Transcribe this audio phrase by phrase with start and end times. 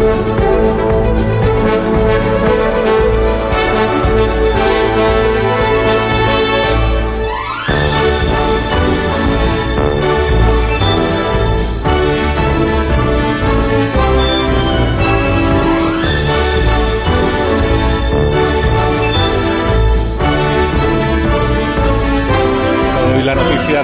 [0.00, 0.59] Doy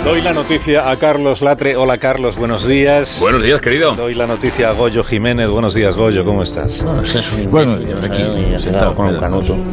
[0.07, 1.75] doy la noticia a Carlos Latre.
[1.75, 3.16] Hola Carlos, buenos días.
[3.18, 3.96] Buenos días, querido.
[3.96, 5.50] Doy la noticia a Goyo Jiménez.
[5.50, 6.84] Buenos días, Goyo, ¿cómo estás?
[7.51, 8.23] Bueno, aquí,
[8.56, 9.56] sentado con un canuto.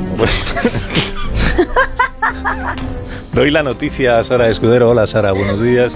[3.31, 4.89] Doy la noticia a Sara Escudero.
[4.89, 5.93] Hola Sara, buenos días.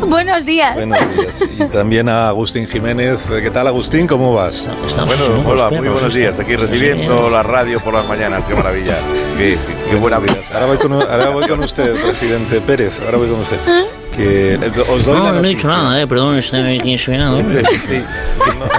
[0.08, 0.74] Buenos días.
[0.74, 1.48] Buenos días.
[1.58, 3.26] Y también a Agustín Jiménez.
[3.28, 4.06] ¿Qué tal Agustín?
[4.06, 4.66] ¿Cómo vas?
[5.06, 6.38] Bueno, hola, muy buenos días.
[6.38, 8.44] Aquí recibiendo la radio por las mañanas.
[8.44, 8.96] Qué maravilla.
[9.36, 9.58] Qué,
[9.90, 10.36] qué buena vida.
[10.54, 13.00] Ahora voy, con, ahora voy con usted, presidente Pérez.
[13.00, 13.58] Ahora voy con usted.
[14.16, 14.58] Que
[14.90, 17.38] os doy la No, no he dicho nada, eh, perdón, estoy aquí esperando.
[17.38, 18.02] Sí,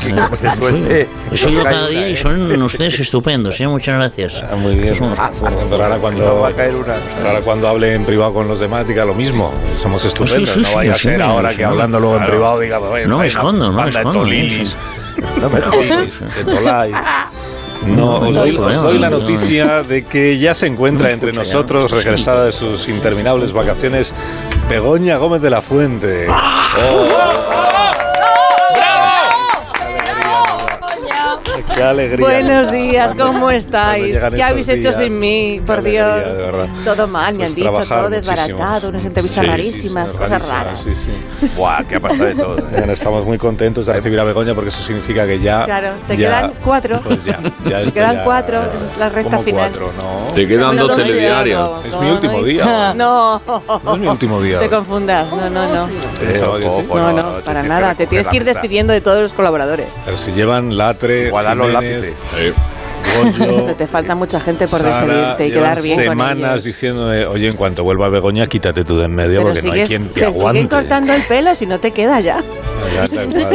[0.03, 2.17] que no- que como se suelte, Soy yo no cada día y ¿eh?
[2.17, 4.43] son ustedes estupendos, eh, muchas gracias.
[4.49, 4.95] Ah, muy bien.
[4.95, 5.17] Somos-
[5.69, 6.95] Pero ahora No cuando, va a caer una.
[7.27, 9.53] ahora cuando hable en privado con los demás, diga lo mismo.
[9.81, 10.49] Somos estupendos.
[10.49, 11.69] Sí, sí, no vaya sí, a ser sí, ahora sí, que no.
[11.69, 14.73] hablando luego en privado diga, "Bueno, No me escondo, no me escondo, sí.
[15.41, 16.91] no me escondes, de Tolai.
[17.85, 19.21] No, No, os no doy, os doy la no, no.
[19.23, 23.53] noticia de que ya se encuentra No entre nosotros, no, sí, regresada de sus interminables
[23.53, 24.13] vacaciones,
[24.69, 26.27] Begoña Gómez de la Fuente.
[26.29, 26.53] ¡Ah!
[26.91, 27.66] Oh.
[31.77, 32.25] ¡Qué alegría!
[32.25, 34.17] Buenos días, ¿cómo estáis?
[34.35, 34.97] ¿Qué habéis hecho días.
[34.97, 35.57] sin mí?
[35.59, 36.69] Qué Por alegría, Dios.
[36.83, 38.09] Todo mal, me Pues han dicho, todo muchísimo.
[38.09, 40.79] desbaratado, unas entrevistas Sí, rarísimas, sí, cosas raras.
[40.81, 41.11] Sí, sí.
[41.55, 42.57] Buah, qué ha pasado de todo.
[42.57, 42.85] ¿eh?
[42.89, 45.65] Estamos muy contentos de recibir a Begoña porque eso significa que ya.
[45.65, 46.99] Claro, te ya- quedan cuatro.
[47.07, 49.69] Pues ya, ya Te quedan ya- cuatro, es la recta ¿Cómo final.
[49.71, 49.91] cuatro?
[50.01, 50.33] No.
[50.33, 51.59] Te quedan Bueno, dos no telediarios.
[51.71, 52.93] no, Es mi último día.
[52.95, 53.41] No,
[53.83, 54.59] No es mi último día.
[54.59, 55.29] te confundas.
[55.31, 55.87] No, no, no.
[55.87, 57.93] No, no, para nada.
[57.95, 59.93] Te tienes que ir despidiendo de todos los colaboradores.
[60.05, 61.37] Pero si llevan Latre, O
[61.77, 62.76] a dar
[63.07, 66.63] Eh, Goyo, Te falta mucha gente por Sara, despedirte y quedar bien con semanas ellos.
[66.63, 69.79] diciéndome, oye, en cuanto vuelva Begoña, quítate tú de en medio Pero porque no hay
[69.85, 70.59] sigues, quien te se aguante.
[70.61, 72.43] siguen cortando el pelo si no te queda ya.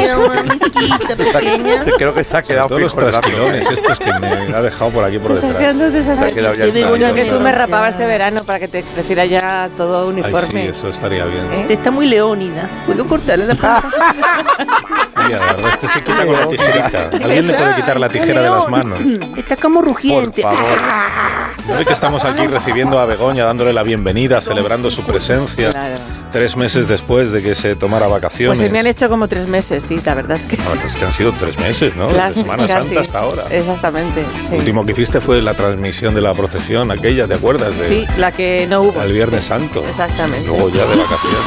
[1.99, 5.05] Creo que se ha quedado Todos los fijo trasquilones estos que me ha dejado por
[5.05, 5.77] aquí por Te detrás.
[6.19, 9.69] Se ha quedado ya que tú me rapabas este verano para que te creciera ya
[9.77, 10.69] todo Ay, sí, uniforme.
[10.69, 11.45] eso estaría bien.
[11.53, 11.67] ¿Eh?
[11.71, 12.69] Está muy leónida.
[12.87, 13.83] ¿Puedo cortarle la punta?
[13.83, 17.11] Sí, la verdad, este se quita con la tijerita.
[17.25, 18.99] Alguien le puede quitar la tijera de las manos.
[19.43, 20.43] Está como Por rugiente.
[20.43, 20.59] favor.
[21.69, 25.71] ¿No ve que estamos aquí recibiendo a Begoña, dándole la bienvenida, celebrando su presencia?
[25.71, 25.95] Claro.
[26.33, 28.59] Tres meses después de que se tomara vacaciones.
[28.59, 30.79] Pues se me han hecho como tres meses, sí, la verdad es que Ah, sí.
[30.87, 32.09] es que han sido tres meses, ¿no?
[32.09, 32.87] Desde Semana casi.
[32.89, 33.43] Santa hasta ahora.
[33.51, 34.25] Exactamente.
[34.25, 34.47] sí.
[34.53, 37.77] Lo último que hiciste fue la transmisión de la procesión, aquella, ¿te acuerdas?
[37.79, 39.03] De, Sí, la que no hubo.
[39.03, 39.85] El Viernes Santo.
[39.87, 40.47] Exactamente.
[40.49, 41.39] Luego ya de vacaciones.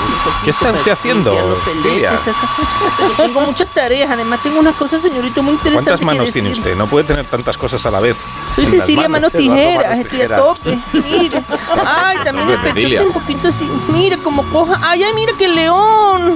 [0.43, 1.33] ¿Qué está usted haciendo?
[3.17, 4.09] Tengo muchas tareas.
[4.11, 5.93] Además, tengo unas cosas, señorito, muy interesantes.
[5.93, 6.75] ¿Cuántas manos tiene usted?
[6.75, 8.15] No puede tener tantas cosas a la vez.
[8.55, 10.79] Soy Cecilia Manos Eduardo Tijeras, estoy a tope.
[10.93, 11.41] Mire.
[11.85, 13.67] Ay, también el pecho un poquito así.
[13.91, 14.74] Mire cómo coja.
[14.83, 16.35] Ay, ay, mira qué león.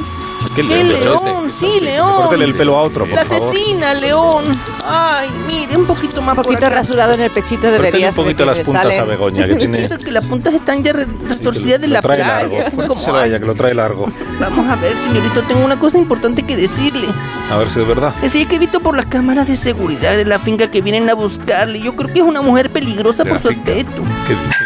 [0.56, 1.02] ¿Qué ¡Qué león?
[1.02, 1.52] león!
[1.58, 2.10] Sí, león.
[2.22, 3.50] Córtele el pelo a otro, por La favor.
[3.54, 4.46] asesina, león.
[4.88, 6.76] Ay, mire, un poquito más Un poquito por acá.
[6.78, 8.16] rasurado en el pechito deberías.
[8.18, 9.78] un poquito las puntas salen- a Begoña, que tiene...
[9.82, 12.34] Sí, porque las puntas están ya re- retorcidas de lo la trae playa.
[12.42, 12.58] largo.
[12.72, 14.06] Como, Cuéntaselo a ay, ella, que lo trae largo.
[14.40, 17.08] Vamos a ver, señorito, tengo una cosa importante que decirle.
[17.52, 18.14] A ver si es verdad.
[18.24, 21.10] Es decir, que he visto por las cámaras de seguridad de la finca que vienen
[21.10, 21.80] a buscarle.
[21.82, 24.02] Yo creo que es una mujer peligrosa De por su aspecto.
[24.26, 24.58] ¿Qué dices?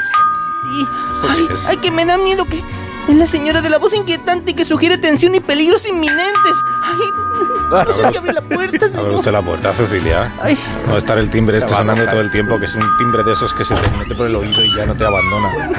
[0.61, 0.88] Sí.
[1.17, 2.63] ¿Eso Ay, ay, que me da miedo que
[3.08, 6.53] es la señora de la voz inquietante que sugiere tensión y peligros inminentes.
[6.84, 9.16] Ay, no sé si abre la puerta, Abre señor.
[9.16, 10.31] usted la puerta, Cecilia.
[10.41, 12.84] Ay, No va a estar el timbre este sonando todo el tiempo, que es un
[12.97, 15.72] timbre de esos que se te mete por el oído y ya no te abandona.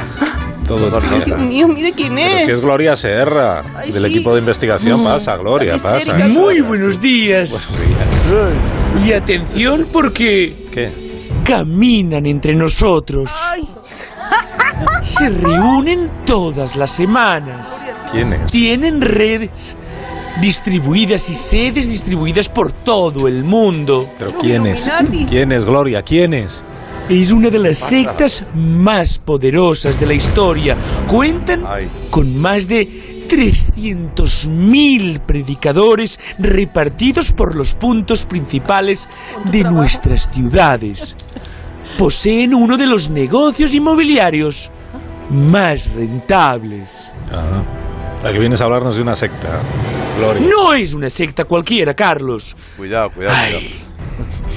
[0.67, 1.37] Todo el Dios día.
[1.37, 2.63] mío, mire quién Pero si es es.
[2.63, 4.15] Gloria Serra, Ay, del sí.
[4.15, 5.03] equipo de investigación.
[5.03, 5.05] Mm.
[5.05, 5.99] Pasa, Gloria, pasa.
[5.99, 6.29] histérica.
[6.29, 7.51] Muy buenos días.
[7.51, 9.07] Buenos días.
[9.07, 11.29] Y atención porque ¿Qué?
[11.45, 13.31] caminan entre nosotros.
[13.53, 13.69] Ay,
[15.03, 17.83] Se reúnen todas las semanas.
[18.11, 18.51] ¿Quién es?
[18.51, 19.77] Tienen redes
[20.41, 24.11] distribuidas y sedes distribuidas por todo el mundo.
[24.19, 24.81] ¿Pero quién es?
[24.81, 25.27] Illuminati.
[25.27, 26.03] ¿Quién es, Gloria?
[26.03, 26.65] ¿Quién es?
[27.35, 30.77] Una de las sectas más poderosas de la historia.
[31.07, 31.63] Cuentan
[32.11, 39.09] con más de 300.000 predicadores repartidos por los puntos principales
[39.51, 41.15] de nuestras ciudades.
[41.99, 44.71] Poseen uno de los negocios inmobiliarios
[45.31, 47.11] más rentables.
[47.31, 47.63] Ajá.
[48.23, 49.61] La que vienes a hablarnos de una secta.
[50.19, 50.49] Gloria.
[50.49, 52.57] No es una secta cualquiera, Carlos.
[52.77, 53.59] Cuidado, cuidado, cuidado.
[53.59, 53.85] Ay,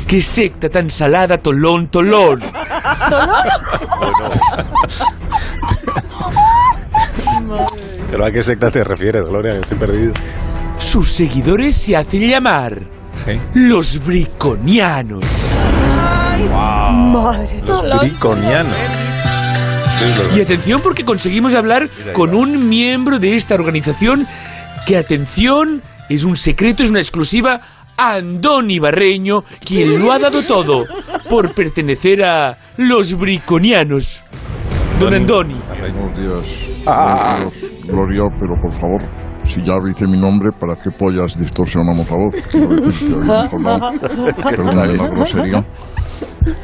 [0.07, 2.41] qué secta tan salada, tolón, tolón.
[8.09, 9.53] ¿Pero a qué secta te refieres, Gloria?
[9.53, 10.13] Que estoy perdido.
[10.77, 12.81] Sus seguidores se hacen llamar
[13.53, 15.25] Los briconianos.
[16.45, 18.75] Madre Los briconianos.
[19.99, 24.27] ¿Qué es lo- Y atención porque conseguimos hablar con un miembro de esta organización
[24.85, 27.59] que, atención, es un secreto, es una exclusiva,
[27.97, 30.85] Andoni Barreño, quien lo ha dado todo
[31.29, 34.23] por pertenecer a los briconianos.
[34.99, 35.55] Don Andoni.
[35.79, 36.69] Buenos días.
[36.85, 39.01] Buenos días, Gloria, pero por favor,
[39.47, 42.35] si ya dice mi nombre, ¿para qué pollas distorsionamos la voz?
[42.51, 44.43] Quiero decir que.
[44.43, 45.65] Perdóname la grosería.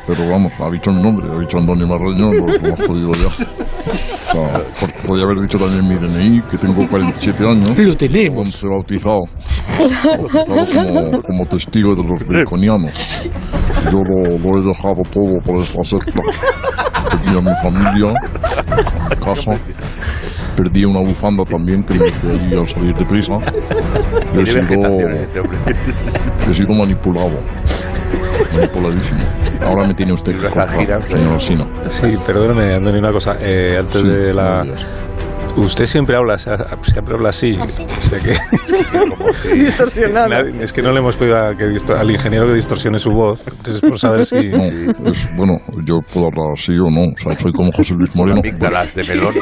[0.07, 3.27] Pero vamos, ha dicho mi nombre, ha dicho Antonio Marreño, lo, lo hemos jodido ya.
[3.27, 4.63] O sea,
[5.05, 7.77] podía haber dicho también mi DNI, que tengo 47 años.
[7.77, 8.63] Lo tenemos.
[8.63, 9.21] 11 bautizado.
[9.77, 13.29] Bautizado como, como testigo de los briconianos.
[13.91, 16.21] Yo lo, lo he dejado todo por esta secta.
[17.11, 18.13] Perdí a mi familia,
[19.11, 19.51] a casa.
[20.55, 23.33] Perdí una bufanda también que me dejé ahí al salir de prisa.
[24.33, 24.75] Y he sido, este
[25.39, 25.65] hombre.
[26.49, 27.31] he sido manipulado.
[28.53, 29.21] Manipuladísimo.
[29.65, 31.67] Ahora me tiene usted que cortar, señora Sina.
[31.89, 33.37] Sí, perdóneme, Andoni, una cosa.
[33.41, 34.63] Eh, antes Sí, de la...
[35.55, 37.55] Usted siempre habla, siempre habla así.
[37.61, 40.27] O sea que, distorsionado.
[40.29, 41.65] nadie- es que no le hemos pedido a que
[41.95, 43.43] al ingeniero que distorsione su voz.
[43.45, 44.49] Entonces, por saber si...
[44.49, 44.63] No,
[45.09, 47.11] es, bueno, yo puedo hablar así o no.
[47.11, 48.39] O sea, soy como José Luis Moreno.
[48.39, 49.33] Amígdalas de melón.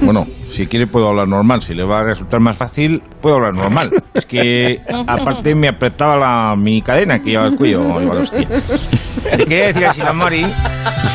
[0.00, 1.60] Bueno, si quiere puedo hablar normal.
[1.62, 3.90] Si le va a resultar más fácil, puedo hablar normal.
[4.14, 7.80] Es que aparte me apretaba la, mi cadena que lleva el cuello.
[7.80, 8.46] La hostia.
[9.36, 10.46] Quería decir a Sinamori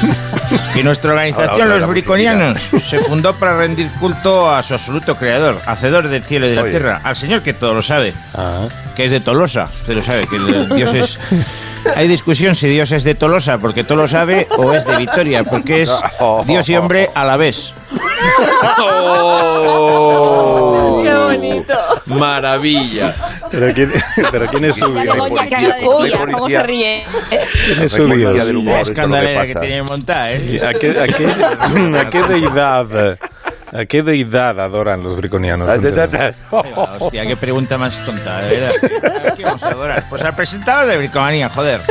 [0.74, 5.16] que nuestra organización, Ahora, ahora, los briconianos, se fundó para rendir culto a su absoluto
[5.16, 6.72] creador, hacedor del cielo y de la Oye.
[6.72, 9.66] tierra, al señor que todo lo sabe, Ah, que es de Tolosa.
[9.66, 11.20] Usted lo sabe, que el Dios es...
[11.96, 15.44] Hay discusión si Dios es de Tolosa porque todo lo sabe o es de Vitoria
[15.44, 15.94] porque es
[16.46, 17.74] Dios y hombre a la vez.
[21.04, 21.74] ¡Qué bonito!
[22.06, 23.16] Maravilla.
[23.52, 23.92] pero ¿quién,
[24.32, 27.04] pero ¿quién es su cómo se ríe.
[27.30, 28.54] ¿Quién es su Dios?
[28.64, 30.60] La escandalera que tenía montada, ¿eh?
[30.66, 31.28] ¿A qué, a, qué,
[31.98, 33.18] a qué deidad?
[33.74, 35.70] ¿A qué deidad adoran los briconianos?
[37.00, 39.34] Hostia, qué pregunta más tonta, de verdad.
[39.38, 40.04] ¿Qué vamos a adorar?
[40.10, 41.82] Pues al presentador de Bricomanía, joder.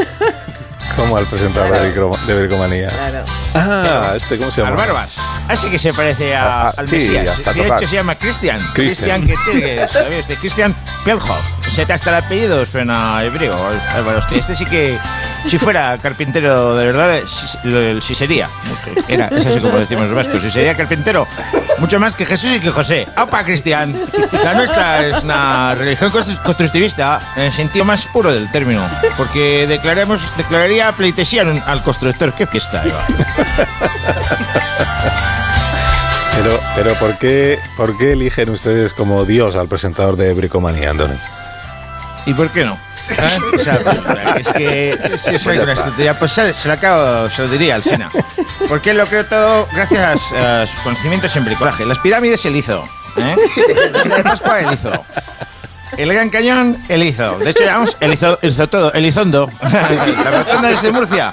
[0.97, 2.89] Como al presentador de, Brico- de Bricomanía.
[2.89, 3.25] Claro.
[3.55, 4.85] Ah, este, ¿cómo se Al llama?
[4.85, 5.17] Barbas.
[5.49, 7.55] Así que se parece a, Ah, ah, al sí, Mesías.
[7.55, 8.59] de hecho se llama Christian.
[8.75, 9.23] Christian.
[9.23, 10.29] Christian que ¿sabes?
[10.29, 11.58] De Christian Pelhoff.
[11.79, 13.55] Hasta el apellido suena hebreo.
[14.31, 14.99] Este sí que,
[15.47, 17.21] si fuera carpintero de verdad,
[18.01, 18.49] sí sería.
[19.09, 20.43] Era, es así como decimos los vascos.
[20.43, 21.27] Si sería carpintero,
[21.79, 23.07] mucho más que Jesús y que José.
[23.17, 23.95] ¡Opa, Cristian!
[24.45, 28.83] La nuestra es una religión constru- constructivista en el sentido más puro del término.
[29.17, 32.33] Porque declaramos, declararía pleitesía al constructor.
[32.35, 32.83] ¡Qué fiesta!
[32.85, 33.05] Eva!
[36.37, 41.19] Pero, pero ¿por, qué, ¿por qué eligen ustedes como Dios al presentador de Bricomanía, Andoni?
[42.27, 42.79] ¿Y por qué no?
[43.11, 43.39] ¿Eh?
[43.55, 43.81] O sea,
[44.37, 47.83] es que si es una estrategia, pues se, se lo acabo, se lo diría al
[47.83, 48.09] Sena.
[48.69, 51.87] Porque él lo creo todo gracias a sus conocimientos en bricolaje.
[51.87, 52.85] Las pirámides él hizo.
[53.17, 53.37] ¿eh?
[54.05, 54.93] La de Pascua él hizo.
[55.97, 57.39] El Gran Cañón, él hizo.
[57.39, 58.93] De hecho, llamamos, él hizo, él hizo todo.
[58.93, 59.51] Elizondo.
[59.63, 61.33] La rotonda es de Murcia.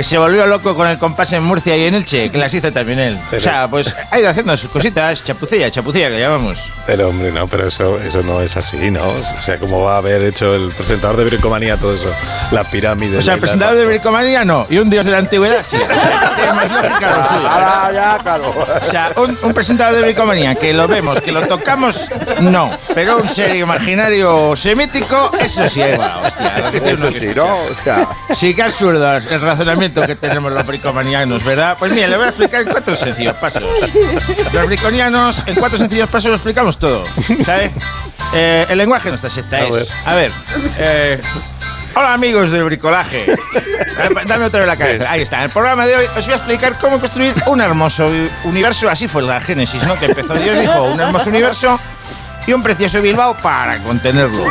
[0.00, 2.98] Se volvió loco con el compás en Murcia y en Elche, que las hizo también
[2.98, 3.18] él.
[3.34, 6.70] O sea, pues ha ido haciendo sus cositas, chapucilla, chapucilla que llamamos.
[6.86, 9.02] Pero hombre, no, pero eso, eso no es así, ¿no?
[9.02, 12.10] O sea, ¿cómo va a haber hecho el presentador de Bricomanía todo eso?
[12.52, 13.18] La pirámide.
[13.18, 15.76] O sea, el presentador de bricomanía no, y un dios de la antigüedad sí.
[15.76, 17.48] O sea, que tiene más lógica lo suyo.
[17.50, 18.54] Ah, ya, claro.
[18.82, 22.08] O sea, un, un presentador de bricomanía que lo vemos, que lo tocamos,
[22.40, 22.70] no.
[22.94, 26.58] Pero un ser imaginario semítico, eso sí, hostia.
[26.58, 27.56] lo que tiene uno Eso que sí, ¿no?
[27.56, 28.02] escuchar.
[28.02, 31.76] O sea, Sí, que absurdo el razonamiento que tenemos los bricomanianos, ¿verdad?
[31.78, 33.62] Pues mira, le voy a explicar en cuatro sencillos pasos.
[34.52, 37.04] Los briconianos, en cuatro sencillos pasos lo explicamos todo,
[37.44, 37.72] ¿sabes?
[38.34, 39.72] Eh, el lenguaje de nuestra secta A es...
[39.72, 39.86] ver.
[40.04, 40.30] A ver,
[40.78, 41.20] eh,
[41.98, 43.24] Hola amigos del bricolaje.
[44.26, 45.10] Dame otra vez la cabeza.
[45.10, 45.38] Ahí está.
[45.38, 48.12] En el programa de hoy os voy a explicar cómo construir un hermoso
[48.44, 48.90] universo.
[48.90, 49.94] Así fue la génesis, ¿no?
[49.94, 51.80] Que empezó Dios, dijo, un hermoso universo
[52.46, 54.44] y un precioso Bilbao para contenerlo.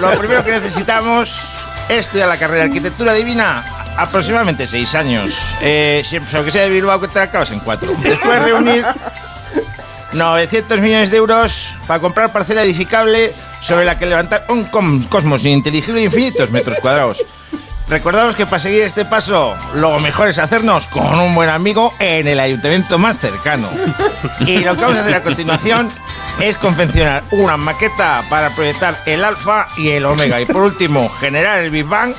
[0.00, 1.56] Lo primero que necesitamos
[1.88, 3.64] es estudiar la carrera de arquitectura divina
[3.96, 5.40] aproximadamente seis años.
[5.60, 7.92] Eh, siempre, aunque sea de Bilbao, que te acabas en cuatro.
[8.02, 8.84] Después reunir
[10.12, 16.00] 900 millones de euros para comprar parcela edificable sobre la que levantar un cosmos ininteligible
[16.00, 17.24] de infinitos metros cuadrados.
[17.88, 22.26] Recordamos que para seguir este paso, lo mejor es hacernos con un buen amigo en
[22.26, 23.68] el ayuntamiento más cercano.
[24.40, 25.90] Y lo que vamos a hacer a continuación
[26.40, 30.40] es confeccionar una maqueta para proyectar el alfa y el omega.
[30.40, 32.14] Y por último, generar el Big Bang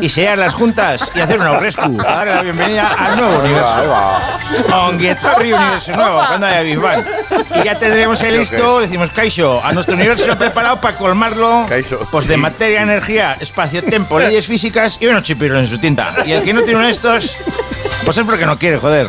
[0.00, 3.96] y sellarlas juntas y hacer una rescue para darle la bienvenida al nuevo universo.
[4.74, 7.04] Onguietorri universo nuevo, cuando haya Big Bang.
[7.54, 11.66] Y ya tendremos el listo, decimos, Kaisho, a nuestro universo preparado para colmarlo
[12.10, 16.14] pues de materia, energía, espacio-tiempo, leyes físicas y unos chipiros en su tinta.
[16.24, 17.36] Y el que no tiene uno de estos,
[18.04, 19.08] pues es porque no quiere, joder.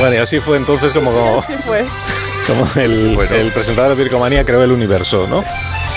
[0.00, 1.84] Bueno, y así fue entonces como, como, fue.
[2.46, 5.44] como el, el presentador de Vircomanía creó el universo, ¿no?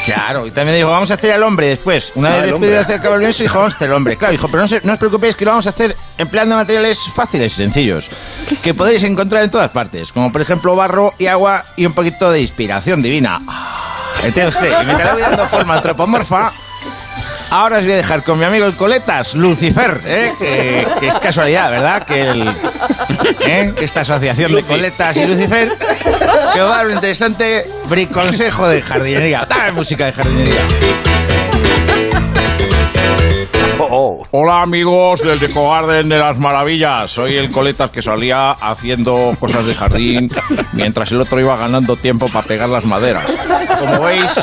[0.06, 2.14] Claro, y también dijo, vamos a hacer al hombre después.
[2.16, 4.16] Una Ah, vez el despedido de hacer el universo, dijo, vamos a hacer el hombre.
[4.16, 7.00] Claro, dijo, pero no, se- no os preocupéis que lo vamos a hacer empleando materiales
[7.14, 8.10] fáciles y sencillos,
[8.64, 12.32] que podréis encontrar en todas partes, como por ejemplo barro y agua y un poquito
[12.32, 13.42] de inspiración divina.
[14.26, 14.48] Usted,
[14.82, 16.52] y le voy dando forma antropomorfa,
[17.50, 20.34] ahora os voy a dejar con mi amigo el Coletas, Lucifer, ¿eh?
[20.40, 22.06] que, que es casualidad, ¿verdad?
[22.06, 22.48] Que el,
[23.42, 23.74] ¿eh?
[23.80, 25.76] esta asociación de Coletas y Lucifer
[26.54, 29.46] que va a dar un interesante briconsejo de jardinería.
[29.50, 30.68] Dale música de jardinería.
[34.32, 37.10] Hola amigos del Deco Garden de las Maravillas.
[37.12, 40.30] Soy el Coletas que salía haciendo cosas de jardín
[40.74, 43.26] mientras el otro iba ganando tiempo para pegar las maderas.
[43.80, 44.40] Como veis,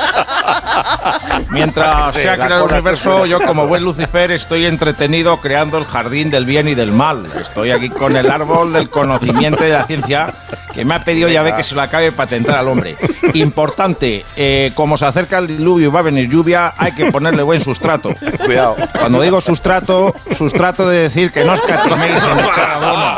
[1.51, 6.31] mientras se ha creado el universo, yo como buen Lucifer estoy entretenido creando el jardín
[6.31, 7.27] del bien y del mal.
[7.41, 10.33] Estoy aquí con el árbol del conocimiento y de la ciencia
[10.73, 12.97] que me ha pedido ya ve que se lo acabe patentar al hombre.
[13.35, 17.45] Importante, eh, como se acerca el diluvio y va a venir lluvia, hay que ponerle
[17.45, 18.11] buen sustrato.
[18.45, 18.77] Cuidado.
[18.99, 23.15] Cuando digo sustrato, sustrato de decir que no escatiméis en echar abono.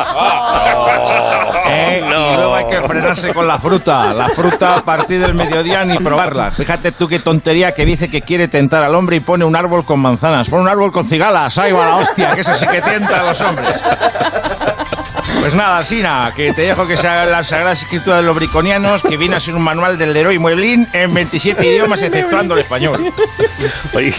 [1.69, 4.13] Eh, Y luego hay que frenarse con la fruta.
[4.13, 6.51] La fruta a partir del mediodía ni probarla.
[6.57, 9.85] Fíjate tú qué tontería que dice que quiere tentar al hombre y pone un árbol
[9.85, 10.49] con manzanas.
[10.49, 11.59] Pone un árbol con cigalas.
[11.59, 13.77] Ahí va la hostia, que eso sí que tienta a los hombres.
[15.41, 19.03] Pues nada, Sina, que te dejo que se haga la Sagrada Escritura de los Briconianos,
[19.03, 23.13] que viene a ser un manual del héroe Mueblín en 27 idiomas, exceptuando el español.
[23.95, 24.17] Oiga,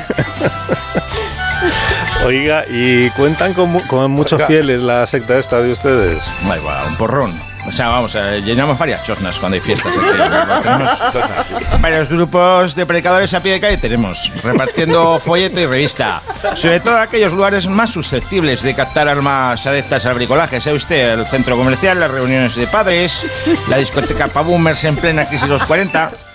[2.25, 6.24] Oiga, y cuentan con, mu- con muchos fieles la secta esta de ustedes.
[6.50, 7.34] Ahí va, un porrón.
[7.67, 9.91] O sea, vamos, eh, llenamos varias chosnas cuando hay fiestas.
[9.91, 10.63] aquí.
[10.63, 16.21] tenemos varios grupos de predicadores a pie de calle, tenemos repartiendo folleto y revista.
[16.53, 20.62] Sobre todo aquellos lugares más susceptibles de captar almas adeptas al bricolaje.
[20.62, 23.25] Sea usted el centro comercial, las reuniones de padres,
[23.67, 26.26] la discoteca pa' boomers en plena crisis de los 40.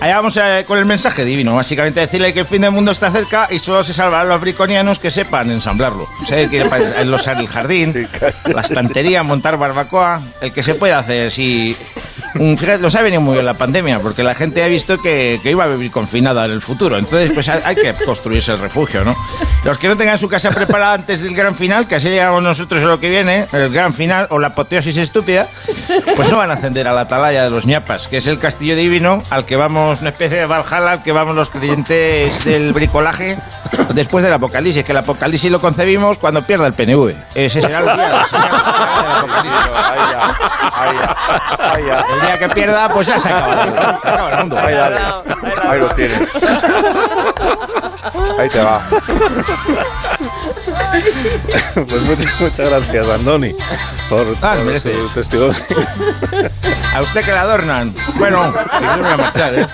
[0.00, 3.10] Allá vamos eh, con el mensaje divino, básicamente decirle que el fin del mundo está
[3.10, 6.08] cerca y solo se salvarán los briconianos que sepan ensamblarlo.
[6.22, 8.08] O sea, que enlosar el jardín,
[8.44, 11.30] la estantería, montar barbacoa, el que se pueda hacer.
[11.30, 11.76] Si,
[12.34, 15.64] fíjate, nos ha venido muy bien la pandemia, porque la gente ha visto que, iba
[15.64, 16.98] a vivir confinada en el futuro.
[16.98, 19.14] Entonces, pues hay, que construirse el refugio, ¿no?
[19.64, 22.82] Los que no tengan su casa preparada antes del gran final, que así llegamos nosotros
[22.82, 25.46] a lo que viene, el gran final o la apoteosis estúpida,
[26.16, 28.76] pues no van a ascender a la atalaya de los ñapas, que es el castillo
[28.76, 33.36] divino al que vamos, una especie de Valhalla al que vamos los creyentes del bricolaje
[33.94, 37.14] después del apocalipsis, que el apocalipsis lo concebimos cuando pierda el PNV.
[37.34, 38.91] Ese será el día del señal del
[39.26, 39.48] Ahí
[40.12, 40.36] ya,
[40.74, 41.16] ahí ya,
[41.72, 42.04] ahí ya.
[42.14, 43.98] El día que pierda, pues ya se acaba el mundo.
[44.02, 44.58] Se acaba el mundo.
[44.58, 45.00] Ahí dale.
[45.68, 46.28] Ahí lo tienes.
[48.38, 48.80] Ahí te va.
[51.74, 53.54] Pues muchas, muchas gracias, Andoni,
[54.08, 54.96] por, Ah, por mereces.
[55.08, 55.54] su testimonio.
[56.96, 57.94] A usted que le adornan.
[58.16, 59.66] Bueno, yo me voy a marchar, ¿eh?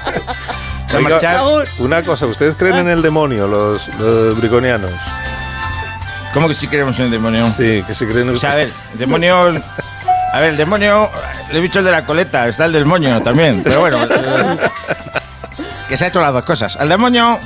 [0.92, 1.40] Voy a Oiga, marchar.
[1.80, 4.90] una cosa, ¿ustedes creen en el demonio, los, los briconianos?
[6.34, 7.48] ¿Cómo que si queremos en el demonio?
[7.56, 9.60] Sí, que si creen O sea, a ver, el demonio.
[10.32, 11.10] A ver, el demonio.
[11.50, 13.62] Le he dicho el de la coleta, está el del moño también.
[13.64, 13.98] Pero bueno.
[15.88, 16.76] que se ha hecho las dos cosas.
[16.80, 17.38] El demonio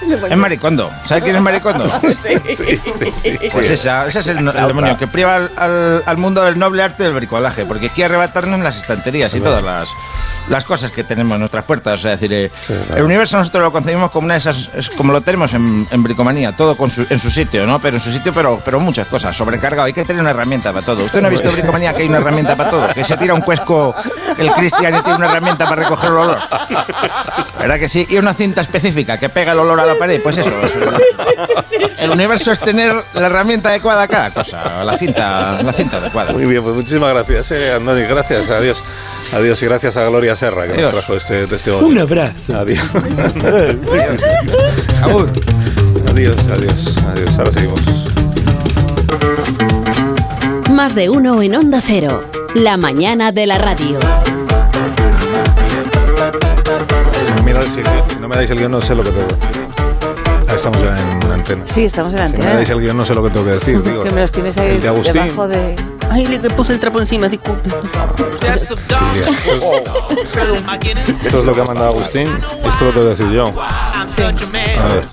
[0.30, 0.90] es maricondo.
[1.04, 1.84] ¿Sabe quién es maricondo?
[3.52, 6.82] Pues esa, ese es el, el demonio que priva al, al- al mundo del noble
[6.82, 9.90] arte del bricolaje, porque quiere arrebatarnos las estanterías y todas las,
[10.48, 11.94] las cosas que tenemos en nuestras puertas.
[12.00, 12.50] O sea, es decir, eh,
[12.96, 16.02] el universo nosotros lo concebimos como una de esas, es como lo tenemos en, en
[16.02, 17.78] bricomanía, todo con su- en su sitio, ¿no?
[17.80, 19.84] Pero en su sitio, pero, pero muchas cosas, sobrecargado.
[19.86, 21.04] Hay que tener una herramienta para todo.
[21.04, 22.88] ¿Usted no ha visto en bricomanía que hay una herramienta para todo?
[22.94, 23.94] Que se tira un cuesco
[24.38, 26.38] el cristiano y tiene una herramienta para recoger el olor.
[27.58, 28.06] ¿Verdad que sí?
[28.08, 30.20] Y una cinta específica que pega el olor a la pared.
[30.22, 30.78] Pues eso, eso.
[31.98, 36.32] El universo es tener la herramienta adecuada a cada cosa, la cinta, la cinta adecuada.
[36.32, 38.82] Muy bien, pues muchísimas gracias, eh, Andoni, gracias, adiós.
[39.34, 40.92] Adiós y gracias a Gloria Serra que Adiós.
[40.92, 41.86] nos trajo este testimonio.
[41.86, 42.56] Un abrazo.
[42.56, 42.80] Adiós.
[45.02, 45.28] Agur.
[46.10, 47.38] adiós, adiós, adiós.
[47.38, 47.80] Ahora seguimos.
[50.70, 52.24] Más de uno en Onda Cero.
[52.54, 53.98] La mañana de la radio.
[57.44, 58.04] Mira el sitio.
[58.08, 59.59] Si no me dais el guion, no sé lo que tengo.
[60.60, 61.62] Estamos ya en antena.
[61.66, 62.54] Sí, estamos en Si me antena.
[62.54, 63.82] dais el guion no sé lo que tengo que decir.
[63.84, 65.12] Digo, Si me los tienes ahí el de Agustín.
[65.14, 65.76] debajo de...
[66.10, 67.70] Ay, le le puse el trapo encima, disculpe.
[68.58, 69.22] Silvia,
[71.06, 72.28] Esto es lo que ha mandado Agustín.
[72.28, 73.44] Esto lo tengo que decir yo.
[74.06, 74.22] Sí.
[74.22, 74.32] A
[74.88, 75.04] ver.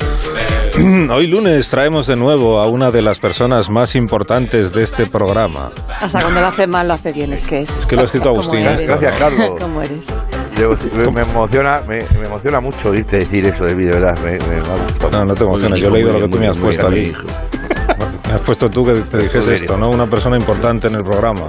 [1.12, 5.72] Hoy lunes traemos de nuevo a una de las personas más importantes de este programa.
[6.02, 7.32] Hasta cuando lo hace mal, lo hace bien.
[7.34, 7.70] Es que es...
[7.82, 8.64] Es que lo ha escrito ¿Cómo Agustín.
[8.64, 9.52] Gracias, Carlos.
[9.60, 10.08] ¿Cómo eres?
[10.60, 14.18] Yo- me, emociona, me, me emociona mucho oírte decir eso de mí, de verdad.
[14.24, 15.12] Me, me, me ha gustado.
[15.12, 15.82] No, no te emociones.
[15.82, 17.14] Yo he leído lo que tú me has puesto aquí.
[18.28, 19.88] Me has puesto tú que te dijese esto, ¿no?
[19.90, 21.44] Una persona importante en el programa.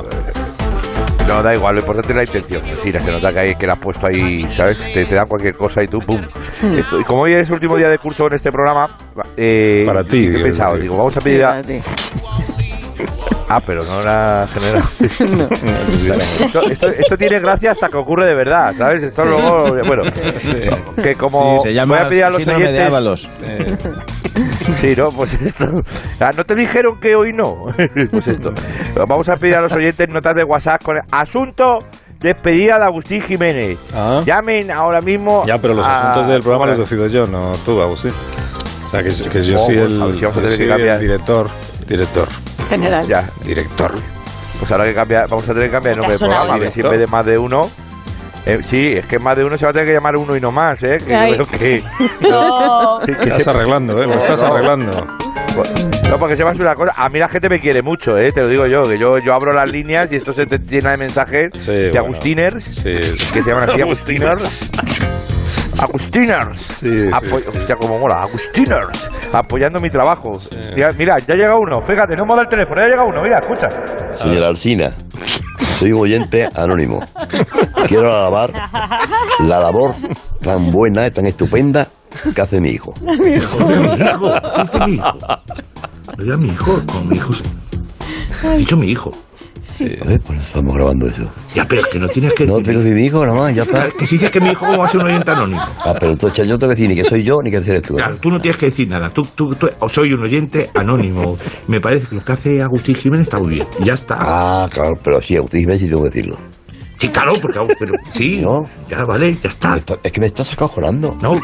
[1.27, 2.63] No, da igual, lo importante es la intención.
[2.83, 4.79] Sí, se nota que, hay, que la has puesto ahí, ¿sabes?
[4.95, 6.21] Te, te dan cualquier cosa y tú, ¡pum!
[6.63, 6.79] Hmm.
[6.79, 8.97] Esto- y como hoy es el último día de curso en este programa,
[9.37, 10.75] eh, Para ti, ¿qué he pensado?
[10.75, 10.83] decir.
[10.85, 11.61] Digo, vamos a pedir a...
[13.51, 14.83] Ah, pero no la general.
[16.45, 19.03] esto, esto, esto tiene gracia hasta que ocurre de verdad, ¿sabes?
[19.05, 20.03] Esto luego, bueno,
[21.03, 22.87] que como Sí, se llama voy a pedir a los de oyentes...
[22.87, 23.29] Ábalos.
[24.81, 25.11] Sí, ¿no?
[25.13, 25.67] Pues esto.
[26.21, 27.67] Ah, ¿No te dijeron que hoy no?
[28.11, 28.53] pues esto.
[28.95, 31.79] Vamos a pedir a los oyentes notas de WhatsApp con el asunto
[32.21, 33.79] despedida de Agustín Jiménez.
[33.95, 34.23] Ah.
[34.27, 35.45] Llamen ahora mismo.
[35.47, 38.13] Ya, pero los a- asuntos del programa los decido yo, no tú, Agustín.
[38.87, 41.49] O sea, que, que yo Oh, soy pues, el, si yo soy el director.
[41.87, 42.29] Director.
[42.69, 43.07] General.
[43.07, 43.93] Ya, Director.
[44.59, 46.55] pues ahora que cambia, vamos a tener que cambiar el nombre del programa.
[46.55, 47.71] A ver si en vez de más de uno.
[48.47, 50.41] eh, sí, es que más de uno se va a tener que llamar uno y
[50.41, 50.99] no más, ¿eh?
[51.07, 51.37] Que Ay.
[51.37, 51.83] yo creo que.
[52.29, 52.99] No.
[53.05, 54.07] que Estás se- arreglando, ¿eh?
[54.07, 54.55] Lo estás No, no.
[54.55, 55.07] arreglando.
[56.09, 58.31] No, porque sepas una cosa, a mí la gente me quiere mucho, ¿eh?
[58.33, 60.93] te lo digo yo, que yo, yo abro las líneas y esto se te llena
[60.93, 62.05] de mensajes Sí, de bueno.
[62.07, 62.83] Agustiners, Sí,
[63.33, 64.71] que se llaman así Agustiners.
[65.79, 66.61] Agustiners.
[66.61, 67.49] Sí, sí, Apo- sí.
[67.49, 69.11] Hostia, como mola, Agustiners.
[69.33, 70.33] Apoyando mi trabajo.
[70.75, 73.39] Mira, mira, ya llega uno, fíjate, no me da el teléfono, ya llega uno, mira,
[73.41, 73.69] escucha.
[74.17, 74.93] Señora Alsina,
[75.79, 77.01] soy un oyente anónimo.
[77.87, 78.51] Quiero alabar
[79.47, 79.95] la labor
[80.43, 81.87] tan buena y tan estupenda
[82.35, 82.95] que hace mi hijo.
[83.03, 83.59] mi hijo,
[83.97, 85.19] ¿qué hace mi hijo?
[86.17, 87.33] No diga mi hijo, como mi hijo.
[88.45, 89.13] He dicho mi hijo.
[89.81, 91.23] A ver, pues estamos grabando eso.
[91.55, 92.67] Ya, pero es que no tienes que No, decir.
[92.75, 93.89] pero mi hijo nada más, ya está.
[93.91, 95.61] Que si dices que mi hijo, ¿cómo va a ser un oyente anónimo?
[95.85, 97.95] Ah, pero entonces yo tengo que decir ni que soy yo ni que eres tú.
[97.95, 99.11] Claro, tú no tienes que decir nada.
[99.11, 101.39] Tú, tú, tú o soy un oyente anónimo.
[101.67, 103.67] Me parece que lo que hace Agustín Jiménez está muy bien.
[103.81, 104.17] Y ya está.
[104.19, 106.39] Ah, claro, pero sí, Agustín Jiménez sí tengo que decirlo.
[106.99, 108.41] Sí, claro, porque pero, sí.
[108.43, 108.67] No.
[108.89, 109.79] Ya vale, ya está.
[110.03, 111.17] Es que me estás acojonando.
[111.23, 111.41] No.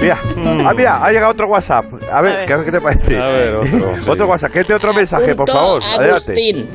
[0.00, 0.18] Mira,
[0.66, 1.84] ah, mira, ha llegado otro WhatsApp.
[2.12, 3.16] A ver, ¿qué, qué te parece?
[3.18, 4.10] A ver, otro, sí.
[4.10, 5.82] Otro WhatsApp, ¿qué te otro mensaje, por favor?
[5.84, 6.32] Adelante.
[6.32, 6.68] Agustín.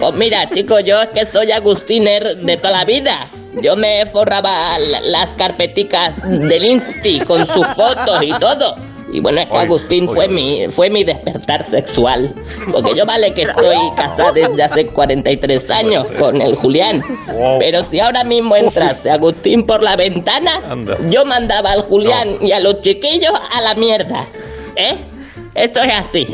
[0.00, 3.26] Pues mira, chicos, yo es que soy Agustiner de toda la vida.
[3.62, 8.76] Yo me forraba la- las carpeticas del Insti con sus fotos y todo.
[9.12, 10.34] Y bueno, es que Oye, Agustín oye, fue oye.
[10.34, 12.34] mi fue mi despertar sexual.
[12.72, 17.02] Porque yo vale que estoy casada desde hace 43 años con el Julián.
[17.58, 20.96] Pero si ahora mismo entrase Agustín por la ventana, Anda.
[21.10, 24.26] yo mandaba al Julián y a los chiquillos a la mierda.
[24.76, 24.96] ¿Eh?
[25.54, 26.26] Esto es así.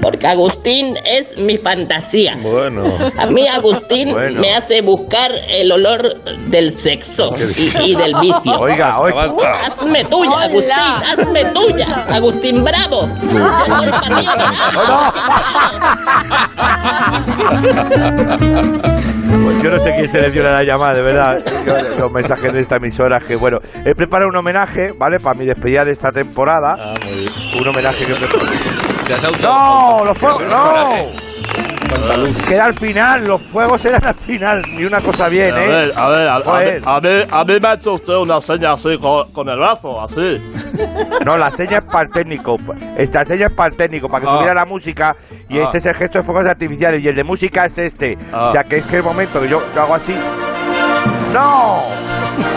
[0.00, 2.36] Porque Agustín es mi fantasía.
[2.42, 2.82] Bueno.
[3.18, 4.40] A mí Agustín Bueno.
[4.40, 8.58] me hace buscar el olor del sexo y, y del vicio.
[8.58, 9.24] Oiga, oiga.
[9.66, 11.86] Hazme tuya, Agustín, hazme tuya.
[12.10, 13.08] Agustín Bravo.
[19.42, 21.38] Pues yo no sé quién selecciona la llamada, de verdad.
[21.66, 25.18] Yo, los mensajes de esta emisora que, bueno, he preparado un homenaje, ¿vale?
[25.20, 26.74] Para mi despedida de esta temporada.
[26.78, 27.32] Ah, muy bien.
[27.60, 28.85] Un homenaje que he preparado.
[29.06, 30.04] Te has auto- ¡No!
[30.04, 30.42] ¡Los fuegos!
[30.44, 31.26] ¡No!
[32.48, 34.62] Queda al final, los fuegos eran al final.
[34.74, 35.68] Ni una cosa bien, A ¿eh?
[35.68, 36.82] ver, a ver, a, a, Joder.
[36.84, 40.00] a mí, a mí me ha hecho usted una seña así con, con el brazo,
[40.00, 40.40] así.
[41.24, 42.56] No, la seña es para el técnico.
[42.96, 44.34] Esta seña es para el técnico, para que Ah.
[44.34, 45.16] subiera la música.
[45.48, 45.64] Y Ah.
[45.64, 47.02] este es el gesto de fuegos artificiales.
[47.02, 48.18] Y el de música es este.
[48.32, 48.48] Ah.
[48.48, 50.14] O sea, que es que el momento que yo lo hago así.
[51.32, 51.82] ¡No!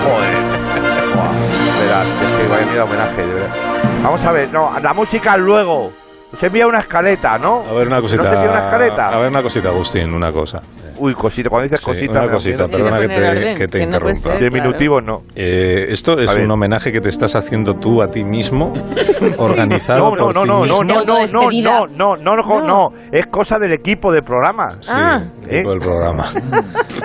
[0.04, 0.36] Joder.
[1.16, 1.32] Buah,
[1.80, 3.56] Verás, es que vaya miedo homenaje, de verdad.
[4.04, 5.92] Vamos a ver, no, la música luego.
[6.38, 7.64] Se envía una escaleta, ¿no?
[7.68, 8.24] A ver una cosita.
[8.24, 9.08] ¿No se envía una escaleta?
[9.08, 10.62] A ver una cosita, Agustín, una cosa.
[11.02, 12.22] Uy, cosita, cuando dices Sí, cosita.
[12.24, 14.16] una cosita, perdona que te, orden, que te que no interrumpa.
[14.16, 14.40] ser.
[14.52, 15.20] Diminutivo no.
[15.34, 18.74] Eh, esto es un homenaje que te estás haciendo tú a ti mismo,
[19.38, 20.84] organizado No, no, por no, ti no, no, mismo.
[20.84, 24.72] no, no, no, no, no, no, no, no, es cosa del equipo de programa.
[24.82, 25.22] Sí, Ah.
[25.48, 26.26] equipo del programa.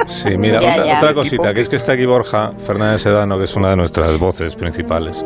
[0.07, 0.99] Sí, mira, Ya, otra, ya.
[0.99, 4.19] otra cosita, que es que está aquí Borja Fernández Sedano, que es una de nuestras
[4.19, 5.25] voces principales.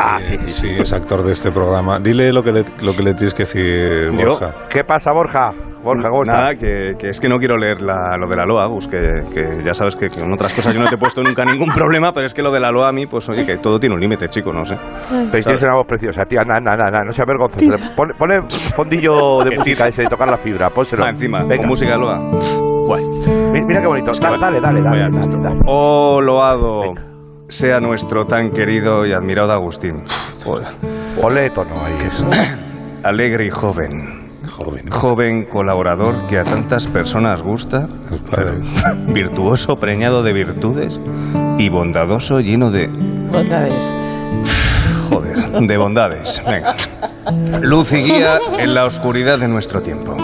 [0.00, 1.98] Ah, Eh, sí, es actor de este programa.
[1.98, 4.30] Dile lo que le, lo que le tienes que decir, Yo.
[4.30, 4.54] Borja.
[4.70, 5.52] ¿Qué pasa, Borja?
[5.82, 8.68] Borja, ¿cómo Nada, que, que es que no quiero leer la- lo de la LOA,
[8.68, 11.44] pues que, que ya sabes que con otras cosas yo no te he puesto nunca
[11.44, 13.78] ningún problema, pero es que lo de la LOA a mí, pues oye, que todo
[13.78, 14.76] tiene un límite, chico, no sé.
[15.30, 16.40] Pero tienes una voz preciosa, tío.
[16.40, 17.70] Anda, anda, anda, no se avergonces.
[17.94, 18.42] Pon- Ponle
[18.74, 21.04] fondillo de música ese de tocar la fibra, pónselo.
[21.04, 21.58] Ah, encima, Venga.
[21.58, 22.18] con música de LOA.
[23.52, 24.10] Mi- Mira qué bonito.
[24.12, 24.80] Da- Dale, dale, dale.
[24.82, 25.36] Vaya, dale, listo.
[25.38, 25.60] dale.
[25.66, 26.92] Oh, loado.
[27.48, 30.02] sea nuestro tan querido y admirado Agustín.
[30.44, 30.66] Joder.
[31.22, 31.94] Ole, tono ahí.
[33.02, 34.28] Alegre y joven.
[34.48, 34.90] Joven.
[34.90, 37.88] Joven colaborador que a tantas personas gusta.
[39.08, 41.00] Virtuoso, preñado de virtudes.
[41.58, 42.88] Y bondadoso, lleno de.
[42.88, 43.92] Bondades.
[45.08, 46.42] Joder, de bondades.
[46.46, 46.76] Venga.
[47.60, 50.16] Luz y guía en la oscuridad de nuestro tiempo.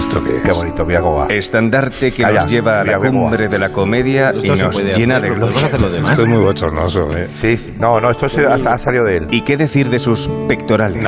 [0.00, 1.26] ¿Esto qué Qué bonito, mira cómo va.
[1.28, 4.82] Estandarte que Calla, nos lleva a la cumbre de la comedia y Esto se nos
[4.96, 5.66] llena hacer, de gloria.
[6.10, 7.28] Esto es muy bochornoso, ¿eh?
[7.38, 7.74] Sí, sí.
[7.78, 9.26] no, no, esto se- ha, ha salido de él.
[9.30, 11.04] ¿Y qué decir de sus pectorales?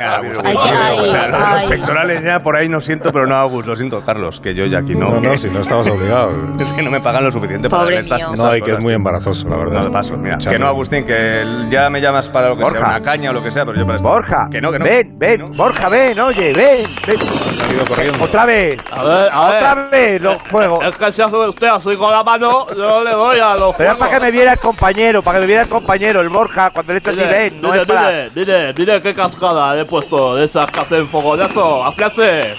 [0.00, 3.76] Ay, ay, o sea, los- pectorales ya por ahí no siento, pero no, Agus, lo
[3.76, 5.10] siento, Carlos, que yo ya aquí no.
[5.10, 6.32] No, no, si no estabas obligado.
[6.64, 8.72] Es que no me pagan lo suficiente para Pobre ver estas, estas No, y que
[8.72, 9.84] es muy embarazoso, la verdad.
[9.84, 10.38] No, paso, mira.
[10.38, 10.58] Charlie.
[10.58, 12.78] Que no, Agustín, que ya me llamas para lo que Borja.
[12.78, 14.08] sea, una caña o lo que sea, pero yo para esto.
[14.08, 14.84] Borja, Que no, que no.
[14.84, 17.16] ven, ven, Borja, ven, oye, ven, ven.
[17.20, 18.24] Ha salido corriendo.
[18.24, 19.56] Otra vez, A ver, a ver.
[19.56, 20.84] otra vez, los juegos.
[20.84, 23.92] Es que si hace usted así con la mano, yo le doy a los Pero
[23.92, 26.70] es para que me viera el compañero, para que me viera el compañero, el Borja,
[26.70, 28.08] cuando le echa así, Mire, ven, no mire, es para...
[28.08, 31.84] mire, mire, mire qué cascada he puesto de esas que hacen fogonazo.
[31.84, 32.54] ¡Aflase!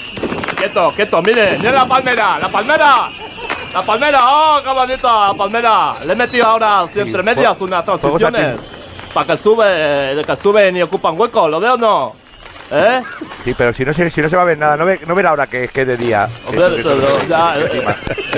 [0.58, 3.10] Quieto, quieto, mire, mire la palmera, la palmera.
[3.74, 5.94] La palmera, oh, qué bonita, la palmera.
[6.06, 8.56] Le he metido ahora así entre medias unas transiciones.
[9.14, 12.16] Para que sube, que suben y ocupan hueco, ¿lo veo o no?
[12.72, 13.02] ¿Eh?
[13.44, 15.14] Sí, pero si no se, si no se va a ver nada, no ve, no
[15.14, 16.28] ver ahora que, que es de día.
[16.48, 17.86] Hombre, que- ya, eh,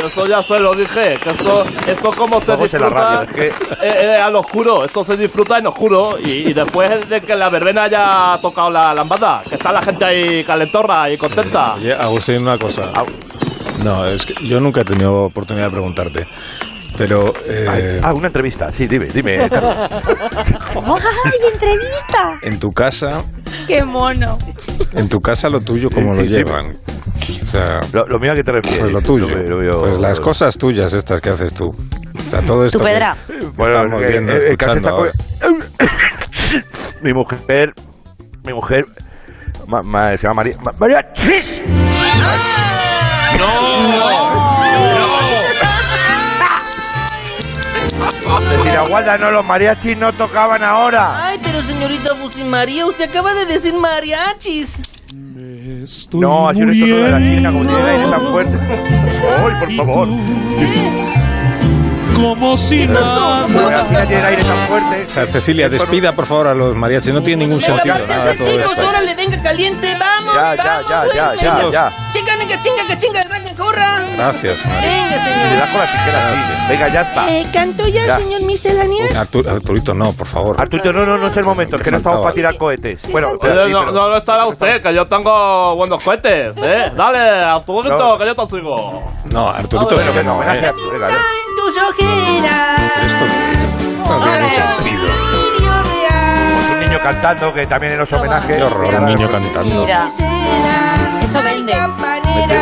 [0.05, 4.15] eso ya se lo dije, que esto, esto como se disfruta radio, es eh, eh,
[4.21, 8.37] al oscuro, esto se disfruta en oscuro y, y después de que la verbena haya
[8.41, 11.75] tocado la lambada, que está la gente ahí calentorra y contenta.
[11.75, 12.91] Oye, Agustín, una cosa.
[13.83, 16.27] No, es que yo nunca he tenido oportunidad de preguntarte.
[16.97, 17.31] Pero.
[17.45, 19.37] eh, Ah, una entrevista, sí, dime, dime.
[19.51, 19.51] ¡Ay,
[21.53, 22.37] entrevista!
[22.41, 23.23] en tu casa,
[23.67, 24.38] ¡Qué mono!
[24.93, 26.71] en tu casa lo tuyo, ¿cómo Sí, lo sí, llevan?
[27.43, 28.80] O sea, Lo, lo mío a qué te refieres.
[28.82, 29.27] pues lo tuyo.
[29.27, 31.67] Lo- lo- lo- Pues las cosas tuyas estas que haces tú.
[31.67, 32.80] O sea, todo esto.
[32.80, 33.15] Tu que pedra.
[33.56, 35.08] Bueno, estamos eh, viendo, eh, el escuchando
[37.01, 37.73] mi mujer,
[38.45, 38.86] mi mujer,
[39.67, 41.62] ma- ma- se llama María, ma- María Chis.
[48.49, 51.13] De Tiragualda no, los mariachis no tocaban ahora.
[51.15, 54.77] Ay, pero señorita Agustín María, usted acaba de decir mariachis.
[56.13, 58.57] No, así no es todo de la China, como tiene tan fuerte.
[58.67, 60.07] Ay, por favor.
[62.17, 63.45] Como si nada.
[63.47, 65.06] China tiene aire tan fuerte.
[65.08, 67.13] O sea, Cecilia, despida por favor a los mariachis.
[67.13, 68.88] No tiene ningún Venga, sentido nada todo chicos, esto.
[68.89, 71.71] órale, venga, caliente, vamos, Ya, ya, vamos, ya, ya, ya, venga.
[71.71, 72.12] ya.
[72.12, 74.01] Chica, que chinga, que chinga, arranquen, corra.
[74.15, 74.80] Gracias, María.
[74.89, 75.60] Venga, Le señor.
[75.60, 76.67] das con la tijera así.
[76.69, 77.30] Venga, ya está.
[77.30, 78.17] Eh, ¿Canto ya, Ya.
[78.17, 79.15] señor misceláneas?
[79.15, 80.56] Artur- Arturito, no, por favor.
[80.60, 82.99] Arturito, no, no, no es el momento, es que no estamos para tirar cohetes.
[83.12, 86.91] Bueno, pero no, pero- no lo estará usted, que yo tengo buenos cohetes, ¿eh?
[86.95, 88.17] Dale, Arturito, No.
[88.17, 89.13] que yo te sigo.
[89.32, 90.45] No, Arturito, Ah, eso que bueno, no, ¿eh?
[90.47, 90.69] venga, ya.
[90.69, 92.06] En tus ojeras.
[97.03, 98.61] Cantando, que también en los homenajes.
[98.61, 99.81] Horror, un niño cantando.
[99.81, 100.09] Mira,
[101.23, 101.71] eso vende.
[101.71, 102.55] Campanera,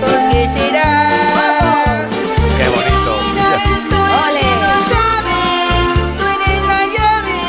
[0.00, 0.88] ¿por qué será?
[2.58, 3.10] Qué bonito.
[4.26, 4.48] ¡Ole!
[6.18, 7.40] Tú eres la llave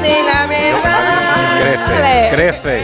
[0.00, 1.48] de la verdad.
[2.30, 2.74] Crece, crece.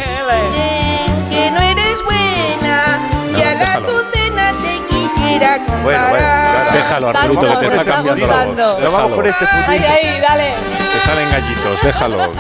[5.40, 6.52] Quisiera Bueno, bueno, comparar.
[6.52, 6.72] claro.
[6.72, 8.76] Déjalo, Arturito, que te está cambiando la voz.
[8.78, 9.94] Pero vamos por este ¡Ay, futuro.
[10.02, 10.54] ay, dale!
[10.92, 12.16] Te salen gallitos, déjalo.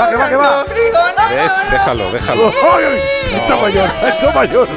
[0.00, 0.64] Va va, que va, que va.
[1.30, 1.52] ¿Ves?
[1.70, 2.52] Déjalo, déjalo.
[2.74, 3.00] ¡Ay, ay!
[3.36, 4.68] Está mayor, está mayor.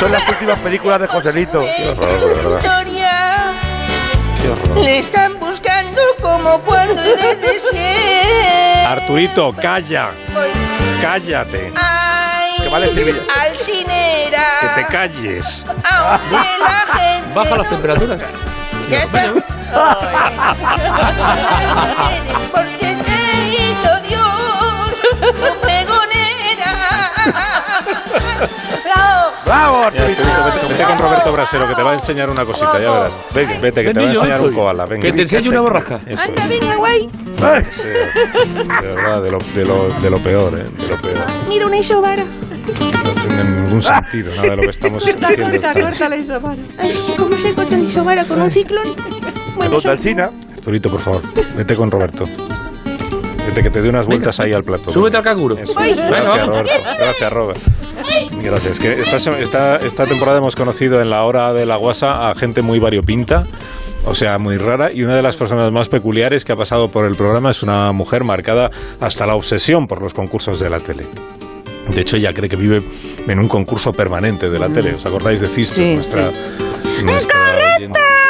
[0.00, 1.60] Son las últimas películas de Joselito.
[1.60, 2.48] Qué horror.
[2.62, 3.52] Historia.
[4.42, 4.84] Qué horror.
[4.84, 8.84] Le están buscando como cuando y desde siempre.
[8.86, 10.08] Arturito, calla.
[11.00, 11.72] Cállate.
[11.76, 13.20] Ay, Que vale estribillo.
[14.60, 15.64] Que te calles.
[15.66, 18.22] Aunque la gente Baja las temperaturas.
[18.90, 19.32] Ya está.
[22.52, 23.20] Porque te
[23.50, 26.72] hizo Dios tu pregonera.
[28.84, 29.32] ¡Bravo!
[29.44, 30.22] ¡Bravo, vete,
[30.68, 33.16] vete con Roberto Brasero, que te va a enseñar una cosita, ya verás.
[33.34, 34.86] Vete, vete, que te va a enseñar un koala.
[34.86, 35.02] Venga.
[35.02, 36.00] Que te enseñe una borrasca.
[36.06, 37.10] Eso, Anda, venga, guay.
[37.42, 37.62] Ay,
[38.80, 40.64] de verdad, de lo, de lo, de lo peor, ¿eh?
[40.64, 41.26] De lo peor.
[41.48, 42.24] Mira una isobara.
[42.66, 45.28] No tiene ningún sentido nada de lo que estamos diciendo.
[45.28, 45.72] Está-
[46.78, 48.86] Ay, ¿cómo se corta una isobara con un ciclón?
[49.56, 50.30] Bueno, ¿Dónde Alcina?
[50.54, 51.22] Arturito, por favor,
[51.56, 52.24] vete con Roberto.
[53.46, 54.92] Vete, que te dé unas vueltas ahí al plato.
[54.92, 55.56] Súbete al canguro.
[55.56, 55.72] Eso.
[55.74, 56.46] Gracias.
[56.46, 56.72] Roberto.
[56.98, 57.60] Gracias, Robert.
[58.42, 58.78] Gracias.
[58.80, 62.62] Que esta, esta, esta temporada hemos conocido en la hora de la guasa a gente
[62.62, 63.44] muy variopinta.
[64.04, 64.92] O sea, muy rara.
[64.92, 67.92] Y una de las personas más peculiares que ha pasado por el programa es una
[67.92, 71.06] mujer marcada hasta la obsesión por los concursos de la tele.
[71.88, 72.78] De hecho, ella cree que vive
[73.26, 74.94] en un concurso permanente de la tele.
[74.94, 75.76] ¿Os acordáis de Cisto?
[75.76, 76.32] Sí, nuestra,
[77.02, 77.76] nuestra?
[77.78, 78.25] Esta es.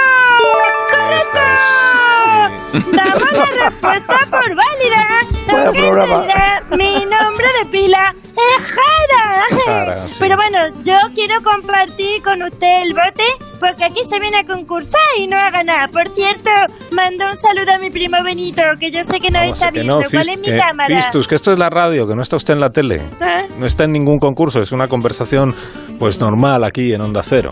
[2.72, 5.72] Damos la respuesta por válida.
[5.72, 6.16] Programa.
[6.16, 9.44] en realidad mi nombre de pila es Jara.
[9.64, 10.16] Jara, sí.
[10.20, 13.22] Pero bueno, yo quiero compartir con usted el bote
[13.60, 15.90] porque aquí se viene a concursar y no a ganar.
[15.90, 16.50] Por cierto,
[16.92, 19.80] mando un saludo a mi primo Benito, que yo sé que no Vamos, está que
[19.80, 20.00] viendo.
[20.00, 21.00] no, ¿Cuál es mi que- cámara?
[21.02, 22.96] Cistus, que esto es la radio, que no está usted en la tele.
[22.96, 23.46] ¿Eh?
[23.58, 25.54] No está en ningún concurso, es una conversación
[25.98, 27.50] pues normal aquí en Onda Cero.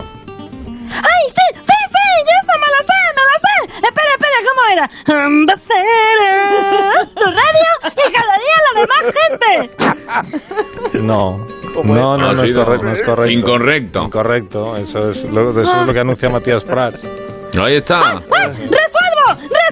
[5.57, 7.71] Cero, tu radio
[8.07, 10.99] y cada día la demás gente.
[10.99, 11.45] No.
[11.83, 13.31] No, no, Ha no es, correcto, no es correcto.
[13.31, 14.03] incorrecto.
[14.03, 17.01] Incorrecto, eso es lo, eso es lo que anuncia Matías Prats.
[17.61, 17.99] Ahí está.
[17.99, 18.21] ¡Ah!
[18.21, 18.71] ¡Resuelvo!
[19.41, 19.64] ¡Resuelvo!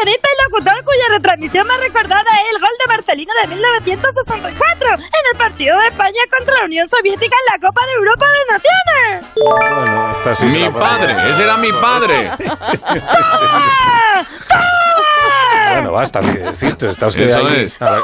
[0.00, 5.24] Periodista y locutor cuya retransmisión más recordada es el gol de Marcelino de 1964 en
[5.32, 9.26] el partido de España contra la Unión Soviética en la Copa de Europa de Naciones.
[9.36, 12.30] Bueno, esta sí se Mi padre, ese era mi padre.
[12.38, 12.72] ¡Toma!
[14.48, 15.72] ¡Toma!
[15.72, 16.20] Bueno, basta,
[16.54, 17.64] Cistus, está usted Eso ahí.
[17.64, 17.74] es.
[17.78, 18.02] Pero-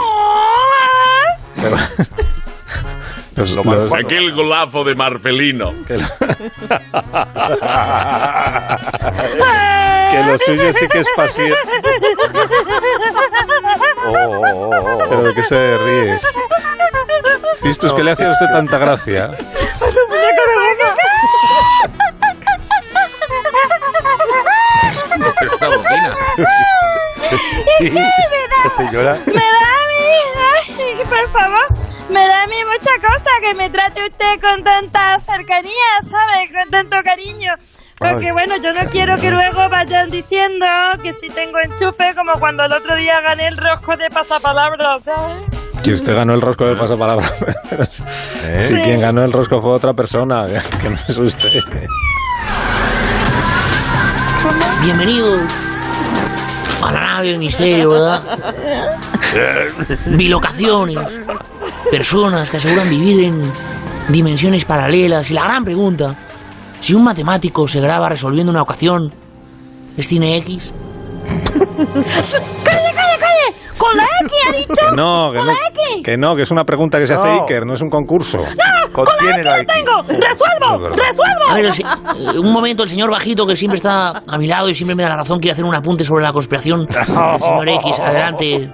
[3.36, 5.72] Los- los- Aquel golazo de Marcelino.
[5.86, 6.06] que, lo...
[10.10, 11.52] que lo suyo sí que es pasión.
[15.08, 16.18] Pero de qué se ríe.
[17.62, 19.36] Cistus, ¿qué le hacía a usted tanta gracia?
[25.42, 26.14] Esta bocina.
[27.78, 29.18] Sí, esta señora.
[29.26, 30.06] Me da a mí,
[30.78, 31.66] ay, por favor,
[32.08, 36.50] me da a mí mucha cosa que me trate usted con tanta cercanía, ¿sabe?
[36.52, 37.52] Con tanto cariño.
[37.98, 40.66] Porque bueno, yo no quiero que luego vayan diciendo
[41.02, 45.38] que si tengo enchufe, como cuando el otro día gané el rosco de pasapalabra, ¿sabes?
[45.82, 47.26] Que usted ganó el rosco de pasapalabra.
[48.44, 48.66] ¿Eh?
[48.68, 50.46] Si quien ganó el rosco fue otra persona,
[50.80, 51.62] que no es usted.
[54.82, 55.42] Bienvenidos
[56.82, 58.22] a la nave del misterio, ¿verdad?
[60.06, 60.98] Bilocaciones.
[61.90, 63.42] Personas que aseguran vivir en
[64.08, 65.30] dimensiones paralelas.
[65.30, 66.14] Y la gran pregunta,
[66.80, 69.12] si un matemático se graba resolviendo una ecuación,
[69.96, 70.72] ¿es cine X?
[71.56, 73.54] ¡Calle, calle, calle!
[73.78, 74.74] ¡Con la X ha dicho!
[74.90, 76.02] Que no, que ¡Con no, la X!
[76.04, 77.40] que no, que es una pregunta que se hace No.
[77.42, 78.38] Iker, no es un concurso.
[78.38, 78.92] ¡No!
[78.92, 79.66] ¡Con la X la X.
[79.66, 80.02] tengo!
[80.02, 80.88] ¡Resuelvo!
[80.88, 81.48] ¡Resuelvo!
[81.48, 84.46] A ver, el se- eh, un momento, el señor Bajito, que siempre está a mi
[84.46, 87.04] lado y siempre me da la razón, quiere hacer un apunte sobre la conspiración del
[87.40, 87.98] señor X.
[88.00, 88.70] Adelante.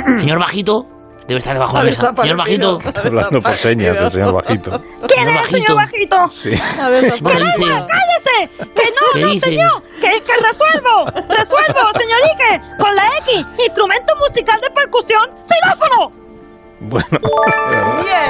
[0.18, 0.86] Señor Bajito,
[1.26, 2.14] debe estar debajo de la mesa.
[2.14, 4.80] Señor Bajito, Está hablando por señas el señor Bajito.
[4.80, 6.28] ¿Quién Señor es, señor Bajito.
[6.28, 6.50] Sí.
[6.50, 8.50] ¿qué ¡Que no, cállese!
[8.74, 9.42] ¡Que no, ¿Qué no, dices?
[9.50, 9.82] señor!
[10.00, 11.06] ¡Que, que resuelvo!
[11.28, 12.60] ¡Resuelvo, señor Ike!
[12.78, 13.46] ¡Con la X!
[13.66, 15.30] ¡Instrumento musical de percusión!
[15.44, 16.12] ¡Xilófono!
[16.80, 17.06] Bueno.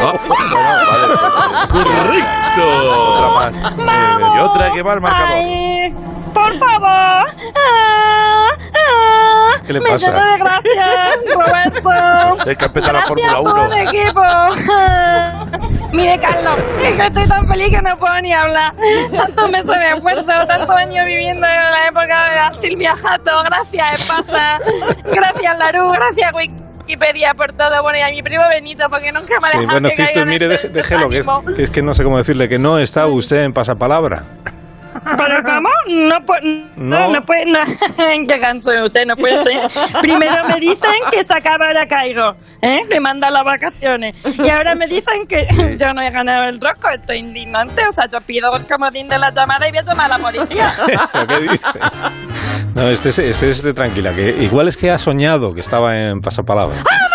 [0.00, 0.44] Ah, Bueno,
[0.87, 1.64] vale.
[1.70, 2.64] Correcto.
[3.11, 3.55] Otra más.
[3.57, 5.35] Eh, y otra que va al marcador.
[5.35, 5.94] ¡Ay!
[6.35, 7.25] ¡Por favor!
[7.57, 8.49] ¡Ah!
[8.75, 9.55] ¡Ah!
[9.66, 10.11] ¿Qué le Me pasa?
[10.12, 12.51] lleno de gracias, Roberto.
[12.51, 13.73] Es que empezar la Fórmula a todo 1.
[13.75, 14.20] el equipo.
[14.25, 15.47] Ah.
[15.92, 18.75] Mire, Carlos, es que estoy tan feliz que no puedo ni hablar.
[19.16, 23.31] Tantos meses de esfuerzo, tantos años viviendo en la época de la Silvia Jato.
[23.44, 24.59] Gracias, Espasa.
[25.05, 25.92] Gracias, Larú.
[25.92, 27.81] Gracias, Wikipedia, por todo.
[27.83, 30.49] Bueno, y a mi primo Benito, porque nunca me ha Sí, dejado bueno, que mire,
[30.49, 33.53] déjelo, que es, que es que no sé cómo decirle, que no está usted en
[33.53, 34.25] pasapalabra.
[35.17, 35.69] ¿Pero cómo?
[35.88, 37.12] No, pu- no, No.
[37.12, 37.45] no puede...
[37.47, 37.59] No.
[38.29, 39.05] ¡Qué canso de usted!
[39.07, 39.61] No puede ser.
[40.01, 42.81] Primero me dicen que se acaba ahora caigo, ¿eh?
[42.90, 44.17] Que manda las vacaciones.
[44.38, 45.47] Y ahora me dicen que
[45.81, 46.88] yo no he ganado el rosco.
[46.90, 47.83] Estoy indignante.
[47.87, 50.25] O sea, yo pido el comodín de la llamada y voy a llamar a la
[50.25, 50.73] policía.
[50.87, 51.67] ¿Pero ¿Qué dice?
[52.75, 55.97] No, este es, este es de tranquila, que igual es que ha soñado que estaba
[55.97, 56.77] en pasapalabra.
[56.90, 57.09] ¡Ah,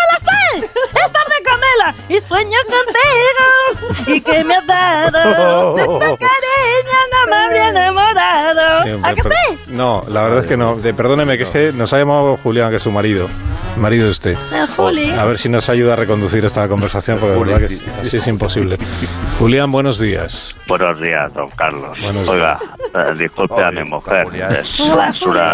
[2.08, 4.14] ¡Y sueño contigo!
[4.16, 5.76] ¿Y que me has dado?
[5.76, 9.04] Si tu cariño no me habría enamorado.
[9.04, 9.58] ¿A per- sí?
[9.68, 10.76] No, la verdad es que no.
[10.76, 13.28] Perdóneme, que es que nos ha llamado Julián, que es su marido.
[13.78, 14.32] Marido de usted.
[14.52, 15.10] Eh, Juli.
[15.12, 18.26] A ver si nos ayuda a reconducir esta conversación, porque de verdad que así es
[18.26, 18.76] imposible.
[19.38, 20.54] Julián, buenos días.
[20.68, 21.98] Buenos días, don Carlos.
[22.02, 22.58] Buenos Oiga,
[22.94, 24.26] eh, disculpe a mi mujer.
[24.50, 24.76] Es.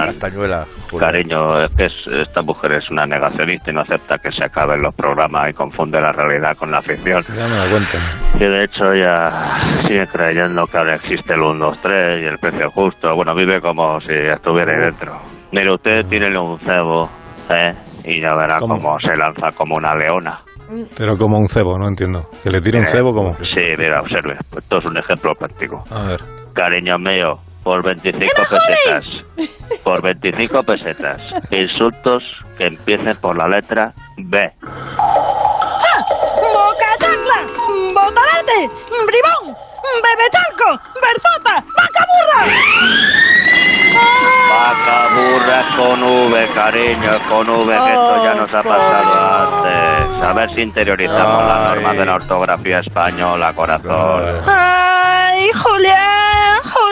[0.06, 0.66] Castañuela.
[0.98, 4.82] Cariño, es que es- esta mujer es una negacionista y no acepta que se acaben
[4.82, 7.22] los programas y confunde la realidad con la ficción.
[7.36, 7.98] Ya me da cuenta.
[8.34, 12.38] Y de hecho ella sigue creyendo que ahora existe el 1, 2, 3 y el
[12.38, 13.14] precio justo.
[13.14, 15.20] Bueno, vive como si estuviera ahí dentro.
[15.52, 17.08] Mire, usted tírele un cebo,
[17.50, 17.72] ¿eh?
[18.04, 18.76] Y ya verá ¿Cómo?
[18.76, 20.40] cómo se lanza como una leona.
[20.96, 22.28] Pero como un cebo, no entiendo.
[22.42, 23.32] Que le tire un Eh, cebo como.
[23.34, 24.36] Sí, mira, observe.
[24.50, 25.84] Pues Esto es un ejemplo práctico.
[25.90, 26.20] A ver.
[26.54, 29.04] Cariño mío, por 25 pesetas.
[29.84, 31.22] Por 25 pesetas.
[31.52, 32.24] Insultos
[32.58, 34.38] que empiecen por la letra B.
[36.52, 37.42] Boca chancla,
[37.94, 38.68] botarate,
[39.06, 39.54] bribón,
[40.02, 42.42] bebé charco, bersota, vaca burra.
[45.76, 50.24] Con V, cariño, es con V, que esto ya nos ha pasado antes.
[50.24, 54.24] A ver si interiorizamos la norma de la ortografía española, corazón.
[54.46, 56.35] Ay, Julián,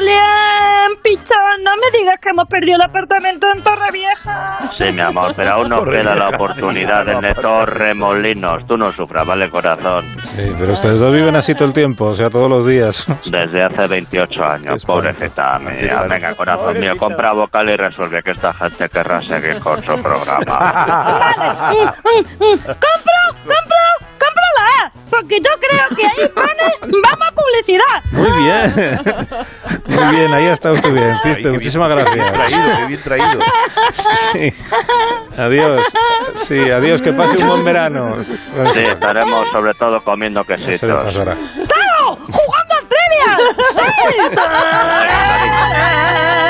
[0.04, 4.58] Julián, pichón, no me digas que hemos perdido el apartamento en Torrevieja.
[4.76, 8.66] Sí, mi amor, pero aún nos queda la oportunidad en el Torremolinos.
[8.66, 10.04] Tú no sufras, ¿vale, corazón?
[10.18, 13.06] Sí, pero ustedes no viven así todo el tiempo, o sea, todos los días.
[13.24, 16.04] Desde hace 28 años, pobrecita mía.
[16.06, 20.44] Venga, corazón mío, compra vocal y resuelve que esta gente querrá seguir con su programa.
[21.34, 22.58] Vale, mm, mm, mm.
[22.58, 23.83] compro, compro,
[25.16, 28.02] porque yo creo que ahí pone vamos a publicidad.
[28.12, 29.00] Muy bien.
[29.86, 31.18] Muy bien, ahí está usted bien.
[31.20, 32.32] Fiste, muchísimas gracias.
[32.32, 33.40] traído, qué bien traído.
[34.32, 34.52] Sí.
[35.38, 35.82] Adiós.
[36.34, 38.16] Sí, adiós, que pase un buen verano.
[38.72, 41.04] Sí, estaremos sobre todo comiendo Se le quesitos.
[41.04, 41.34] pasará.
[41.34, 42.16] ¡Claro!
[42.16, 43.38] ¡Jugando al trivia!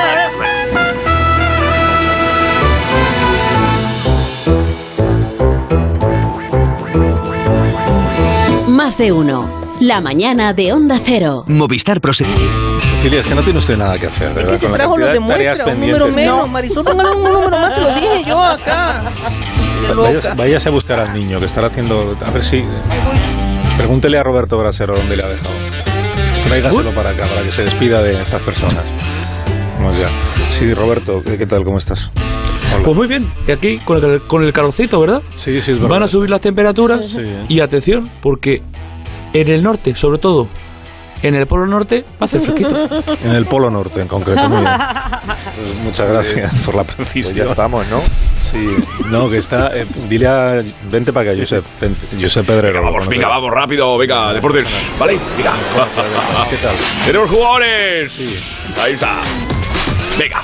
[8.75, 9.49] Más de uno.
[9.81, 11.45] La mañana de Onda Cero.
[11.47, 14.51] Movistar Pro Cecilia, es que no tiene usted nada que hacer, ¿verdad?
[14.51, 16.51] Que se trajo lo de demuestra, un número menos.
[16.51, 19.05] Marisol, póngale un número más, se lo dije yo acá.
[19.87, 22.19] No, váyase, váyase a buscar al niño que estará haciendo.
[22.27, 22.65] A ver si.
[23.77, 25.55] Pregúntele a Roberto Brasero dónde le ha dejado.
[26.45, 28.83] Tráigaselo para acá, para que se despida de estas personas.
[29.79, 30.09] Vamos ya.
[30.51, 31.63] Sí, Roberto, ¿qué qué tal?
[31.65, 32.11] ¿Cómo estás?
[32.83, 35.23] Pues muy bien, y aquí con el, con el calorcito, ¿verdad?
[35.37, 35.89] Sí, sí, es verdad.
[35.95, 37.23] Van a subir las temperaturas Sí.
[37.49, 38.61] y atención, porque
[39.33, 40.49] en el norte, sobre todo,
[41.23, 42.77] en el polo norte, va a hacer fresquito.
[43.25, 44.47] En el Polo Norte, en concreto.
[44.51, 44.71] Muy bien.
[45.57, 47.33] Pues muchas gracias por la precisión.
[47.35, 48.03] Pues ya estamos, ¿no?
[48.43, 49.75] Sí, no, que está.
[49.75, 50.63] eh, dile a.
[50.91, 51.65] Vente para acá, Josep.
[51.81, 52.83] Vente, Josep Pedrero.
[52.83, 54.67] Vamos, venga, vamos, rápido, venga, deportes.
[55.01, 55.19] ¿Vale?
[55.39, 55.53] Venga.
[56.51, 56.75] ¿Qué tal?
[57.07, 58.21] Tenemos jugadores.
[58.85, 59.15] Ahí está.
[60.19, 60.43] Venga.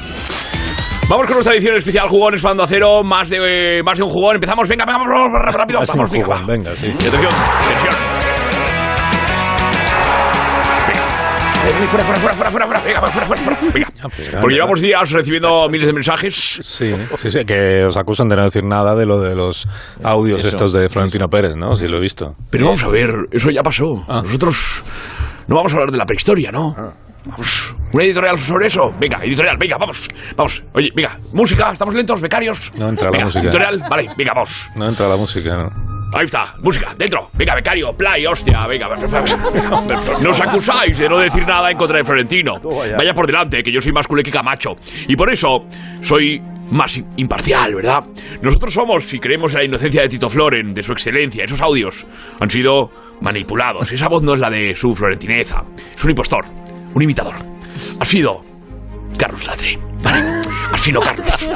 [1.10, 4.36] Vamos con nuestra edición especial jugones Fando a cero, más de, más de un jugón.
[4.36, 6.42] Empezamos, venga, venga, vamos, rápido, vamos, venga, va.
[6.46, 6.86] venga, sí.
[6.86, 7.94] Y atención, atención.
[11.66, 11.88] Venga.
[11.88, 13.88] Fuera, fuera, fuera, fuera, fuera, fuera, venga, fuera, fuera, fuera, venga.
[14.14, 16.60] pues, Porque llevamos días recibiendo miles de mensajes.
[16.62, 19.66] Sí, sí, sí, que os acusan de no decir nada de lo de los
[20.04, 21.74] audios Eso, estos de Florentino Pérez, ¿no?
[21.74, 22.36] Sí, lo he visto.
[22.50, 24.04] Pero vamos a ver, eso ya pasó.
[24.06, 24.22] Ah.
[24.24, 24.56] Nosotros
[25.48, 27.09] no vamos a hablar de la prehistoria, ¿no?
[27.24, 28.92] Vamos, una editorial sobre eso.
[28.98, 30.64] Venga, editorial, venga, vamos, vamos.
[30.74, 32.70] Oye, venga, música, estamos lentos, becarios.
[32.78, 33.44] No entra la música.
[33.44, 34.70] Editorial, vale, venga, vamos.
[34.74, 35.90] No entra la música, ¿no?
[36.12, 37.30] Ahí está, música, dentro.
[37.34, 38.88] Venga, becario, play, hostia, venga.
[38.88, 40.18] venga, venga.
[40.20, 42.54] No os acusáis de no decir nada en contra de Florentino.
[42.96, 44.70] Vaya por delante, que yo soy más culé que Camacho.
[45.06, 45.66] Y por eso
[46.02, 48.04] soy más imparcial, ¿verdad?
[48.42, 52.06] Nosotros somos, y creemos en la inocencia de Tito Floren, de su excelencia, esos audios
[52.40, 53.90] han sido manipulados.
[53.92, 55.62] Esa voz no es la de su florentineza.
[55.94, 56.44] Es un impostor,
[56.94, 57.34] un imitador.
[57.98, 58.44] Ha sido
[59.16, 59.78] Carlos Latre.
[60.02, 60.40] ¿vale?
[61.02, 61.50] Carlos.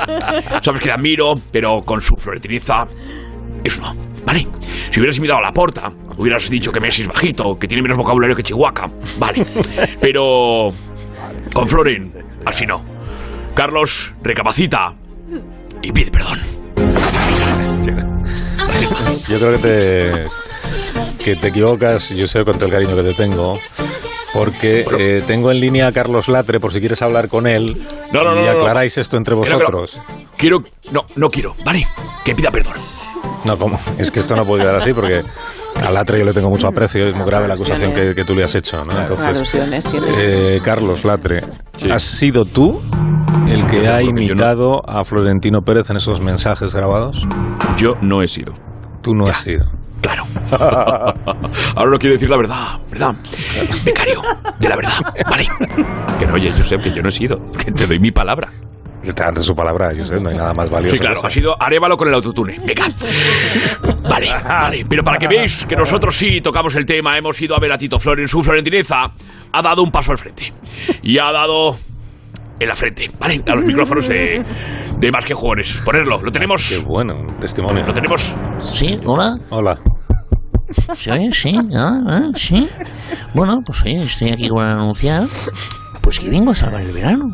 [0.63, 2.87] Sabes que le admiro, pero con su florentineza
[3.65, 4.47] eso no, ¿vale?
[4.91, 7.97] Si hubieras imitado a la porta, hubieras dicho que Messi es bajito, que tiene menos
[7.97, 9.43] vocabulario que Chihuahua, vale.
[10.01, 10.73] Pero
[11.55, 12.13] con Floren,
[12.45, 12.85] así no.
[13.55, 14.95] Carlos recapacita
[15.83, 16.41] y pide perdón.
[19.29, 23.15] Yo creo que te, que te equivocas, yo sé con todo el cariño que te
[23.15, 23.59] tengo,
[24.35, 28.25] porque eh, tengo en línea a Carlos Latre por si quieres hablar con él No,
[28.25, 28.59] no, no, y no, no.
[28.59, 30.01] aclaráis esto entre vosotros.
[30.37, 31.87] Quiero, no, no quiero, ¿vale?
[32.25, 32.75] Que pida perdón.
[33.45, 33.79] No, ¿cómo?
[33.99, 35.23] Es que esto no puede quedar así porque
[35.83, 38.35] a Latre yo le tengo mucho aprecio, es muy grave la acusación que, que tú
[38.35, 38.99] le has hecho, ¿no?
[38.99, 39.55] Entonces,
[40.19, 41.43] eh, Carlos Latre,
[41.91, 42.81] ¿has sido tú
[43.49, 47.27] el que ha imitado a Florentino Pérez en esos mensajes grabados?
[47.77, 48.55] Yo no he sido.
[49.03, 49.67] Tú no has sido.
[50.05, 50.25] Claro.
[51.77, 53.15] Ahora no quiero decir la verdad, ¿verdad?
[53.85, 54.21] Becario,
[54.59, 55.49] de la verdad, ¿vale?
[56.19, 57.41] Que no, oye, Josep, que yo no he sido.
[57.57, 58.51] Que te doy mi palabra.
[59.01, 60.97] Te dando su palabra, yo sé, no hay nada más valioso.
[60.97, 62.59] Sí, claro, ha sido Arevalo con el autotune.
[62.65, 62.87] Venga.
[64.09, 64.87] Vale, vale.
[64.89, 67.79] Pero para que veáis que nosotros sí tocamos el tema, hemos ido a ver a
[67.79, 69.11] Tito Flor en su florentineza,
[69.53, 70.53] ha dado un paso al frente.
[71.03, 71.79] Y ha dado
[72.59, 73.43] en la frente, ¿vale?
[73.47, 74.45] A los micrófonos de,
[74.99, 75.81] de Más que Jugones.
[75.85, 76.69] Ponerlo, lo tenemos.
[76.69, 77.87] Qué bueno, un testimonio.
[77.87, 78.35] Lo tenemos.
[78.59, 79.37] Sí, hola.
[79.51, 79.79] Hola.
[80.95, 81.31] ¿Se oye?
[81.33, 82.69] Sí, ah, ah, sí.
[83.35, 85.25] Bueno, pues oye, estoy aquí para anunciar
[86.01, 87.33] pues que vengo a salvar el verano.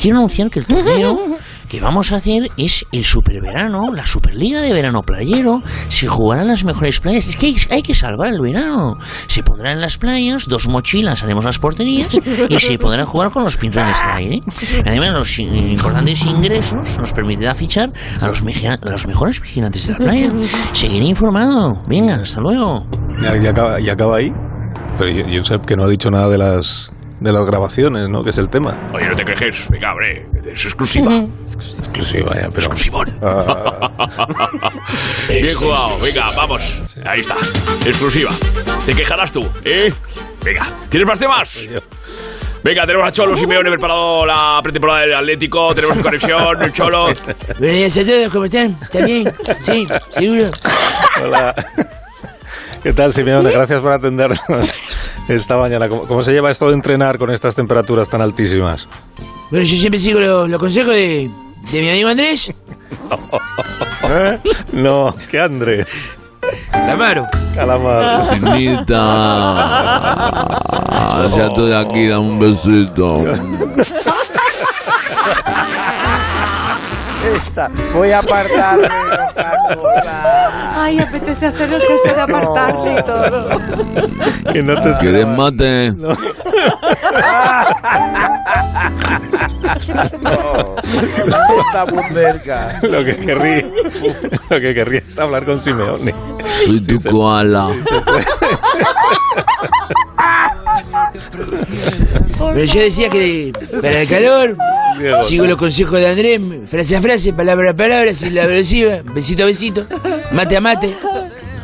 [0.00, 1.36] Quiero anunciar que el torneo
[1.70, 5.62] que vamos a hacer es el superverano, la Superliga de Verano Playero.
[5.88, 7.28] Se jugarán las mejores playas.
[7.28, 8.98] Es que hay, que salvar el verano.
[9.28, 13.44] Se pondrán en las playas, dos mochilas, haremos las porterías y se podrá jugar con
[13.44, 14.42] los pintones al aire.
[14.84, 19.98] Además, los importantes ingresos nos permitirá fichar a los, a los mejores vigilantes de la
[19.98, 20.30] playa.
[20.72, 21.80] Seguiré informado.
[21.86, 22.84] Venga, hasta luego.
[23.22, 24.32] ¿Y acaba, y acaba ahí?
[24.98, 26.90] Pero Josep, que no ha dicho nada de las
[27.20, 28.24] de las grabaciones, ¿no?
[28.24, 28.78] Que es el tema.
[28.92, 29.68] Oye, no te quejes.
[29.68, 30.26] Venga, hombre.
[30.50, 31.26] Es exclusiva.
[31.78, 32.66] Exclusiva, ya, pero...
[32.66, 33.18] Exclusivón.
[33.22, 33.90] Ah,
[35.28, 35.98] Bien jugado.
[36.00, 36.62] Venga, vamos.
[37.04, 37.34] Ahí está.
[37.86, 38.30] Exclusiva.
[38.86, 39.92] Te quejarás tú, ¿eh?
[40.42, 40.66] Venga.
[40.88, 41.66] ¿Tienes más temas?
[42.62, 45.74] Venga, tenemos a Cholo Simeone preparado la pretemporada del Atlético.
[45.74, 47.04] Tenemos en conexión, Cholo.
[47.58, 48.78] Buenos días a todos, ¿cómo están?
[48.80, 49.32] ¿Está bien?
[49.62, 50.50] Sí, seguro.
[51.22, 51.54] Hola.
[52.82, 53.50] ¿Qué tal, Simeone?
[53.50, 54.40] Gracias por atendernos
[55.28, 55.88] esta mañana.
[55.88, 58.88] ¿Cómo, cómo se lleva esto de entrenar con estas temperaturas tan altísimas?
[59.50, 61.30] Bueno, yo siempre sigo los los consejos de,
[61.72, 62.52] de mi amigo Andrés.
[64.08, 64.38] ¿Eh?
[64.72, 65.86] No, ¿qué Andrés?
[66.70, 67.26] Calamaro.
[67.54, 68.24] Calamaro.
[68.24, 68.88] Sinita.
[71.36, 73.24] Ya estoy aquí, dame un besito.
[77.34, 77.70] Esta.
[77.94, 78.88] Voy a apartarme.
[80.74, 83.48] Ay, apetece hacer el gesto de apartarle y todo.
[84.52, 85.94] Que no te ¿Quieres mate?
[91.58, 92.80] Está muy cerca.
[92.82, 93.64] Lo que querría,
[94.50, 96.14] lo que querría es hablar con Simeone.
[96.64, 97.70] Soy tu koala.
[102.40, 104.56] Pero yo decía que para el calor
[105.24, 109.42] sigo los consejos de Andrés, frase a frase, palabra a palabra, sílaba a sílaba, besito
[109.42, 109.84] a besito,
[110.32, 110.94] mate a mate.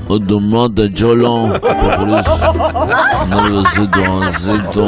[0.09, 1.59] Otro mate, cholo.
[1.61, 2.55] Por eso.
[3.29, 4.85] No besito, besito.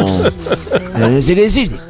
[0.96, 1.80] No, no sé qué decirte.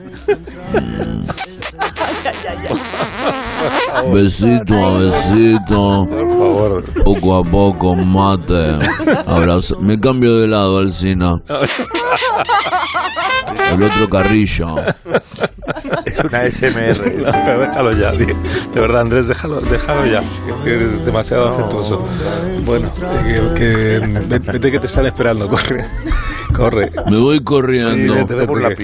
[4.12, 6.06] Besito a besito.
[6.08, 6.84] Por favor.
[7.04, 8.78] Poco a poco, mate.
[9.26, 9.78] Abrazo.
[9.80, 11.42] Me cambio de lado, Alcina.
[13.72, 14.76] El otro carrillo.
[16.04, 17.14] Es una SMR.
[17.18, 18.26] No, pero déjalo ya, tío.
[18.74, 20.22] de verdad, Andrés, déjalo, déjalo ya,
[20.64, 22.08] que eres demasiado afectuoso.
[22.64, 25.84] Bueno, que, que- vete, vete que te están esperando, corre,
[26.54, 26.92] corre.
[27.10, 28.14] Me voy Sí, corriendo.
[28.14, 28.74] vete, vete,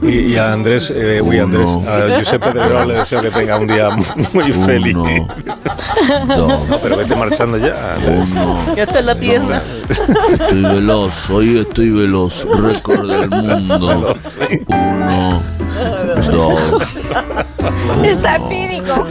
[0.00, 3.56] que- y, y a Andrés, eh, uy, Andrés, a Giuseppe Pedrero le deseo que tenga
[3.58, 3.90] un día
[4.32, 4.94] muy feliz.
[6.26, 7.94] No, pero vete marchando ya.
[7.94, 8.28] Andrés.
[8.76, 9.60] Ya está en la pierna.
[9.88, 12.46] Estoy veloz, hoy estoy veloz.
[12.60, 14.11] Récord del mundo.
[14.68, 15.42] Uno,
[16.30, 16.96] dos,
[18.04, 19.06] Está empírico.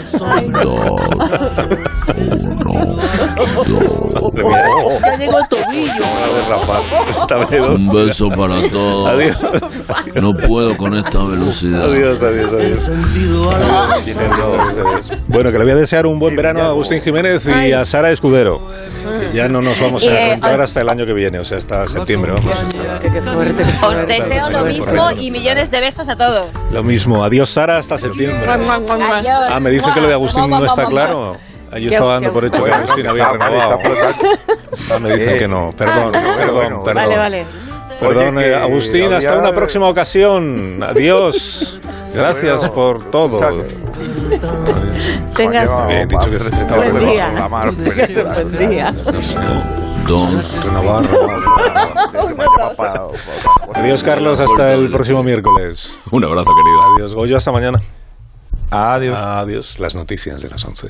[5.04, 6.04] Ya llegó el tobillo.
[7.74, 9.10] Un beso para todos.
[9.10, 9.40] Adiós.
[10.22, 11.84] No puedo con esta velocidad.
[11.86, 12.90] Adiós, adiós, adiós.
[15.28, 18.12] Bueno, que le voy a desear un buen verano a Agustín Jiménez y a Sara
[18.12, 18.62] Escudero.
[19.20, 21.58] Que ya no nos vamos a Eh, encontrar hasta el año que viene, o sea,
[21.58, 22.56] hasta septiembre, vamos.
[23.84, 26.48] Os deseo lo mismo y millones de besos a todos.
[26.70, 27.24] Lo mismo.
[27.24, 28.44] Adiós, Sara, hasta septiembre.
[28.50, 29.50] Adiós.
[29.52, 31.36] Ah, me dicen que lo de Agustín no está claro.
[31.72, 33.80] Yo ¿Qué- estaba dando por hecho que Agustín había renovado.
[34.94, 35.72] Ah, me dicen que no.
[35.72, 36.96] Perdón, perdón, perdón.
[36.96, 37.46] Vale, vale.
[38.00, 40.82] Perdón, Oye, eh, Agustín, hasta una próxima ocasión.
[40.84, 41.80] Adiós.
[42.14, 43.40] Gracias Bueno, por todo.
[45.36, 48.94] Tengas estaba buen día.
[50.08, 50.66] Dos.
[50.66, 51.08] Renovado.
[53.74, 55.94] Adiós, Carlos, hasta el próximo miércoles.
[56.12, 56.96] Un abrazo, querido.
[56.96, 57.82] Adiós, Goyo, hasta mañana.
[58.70, 59.18] Adiós.
[59.18, 60.90] Adiós, las noticias de las 11.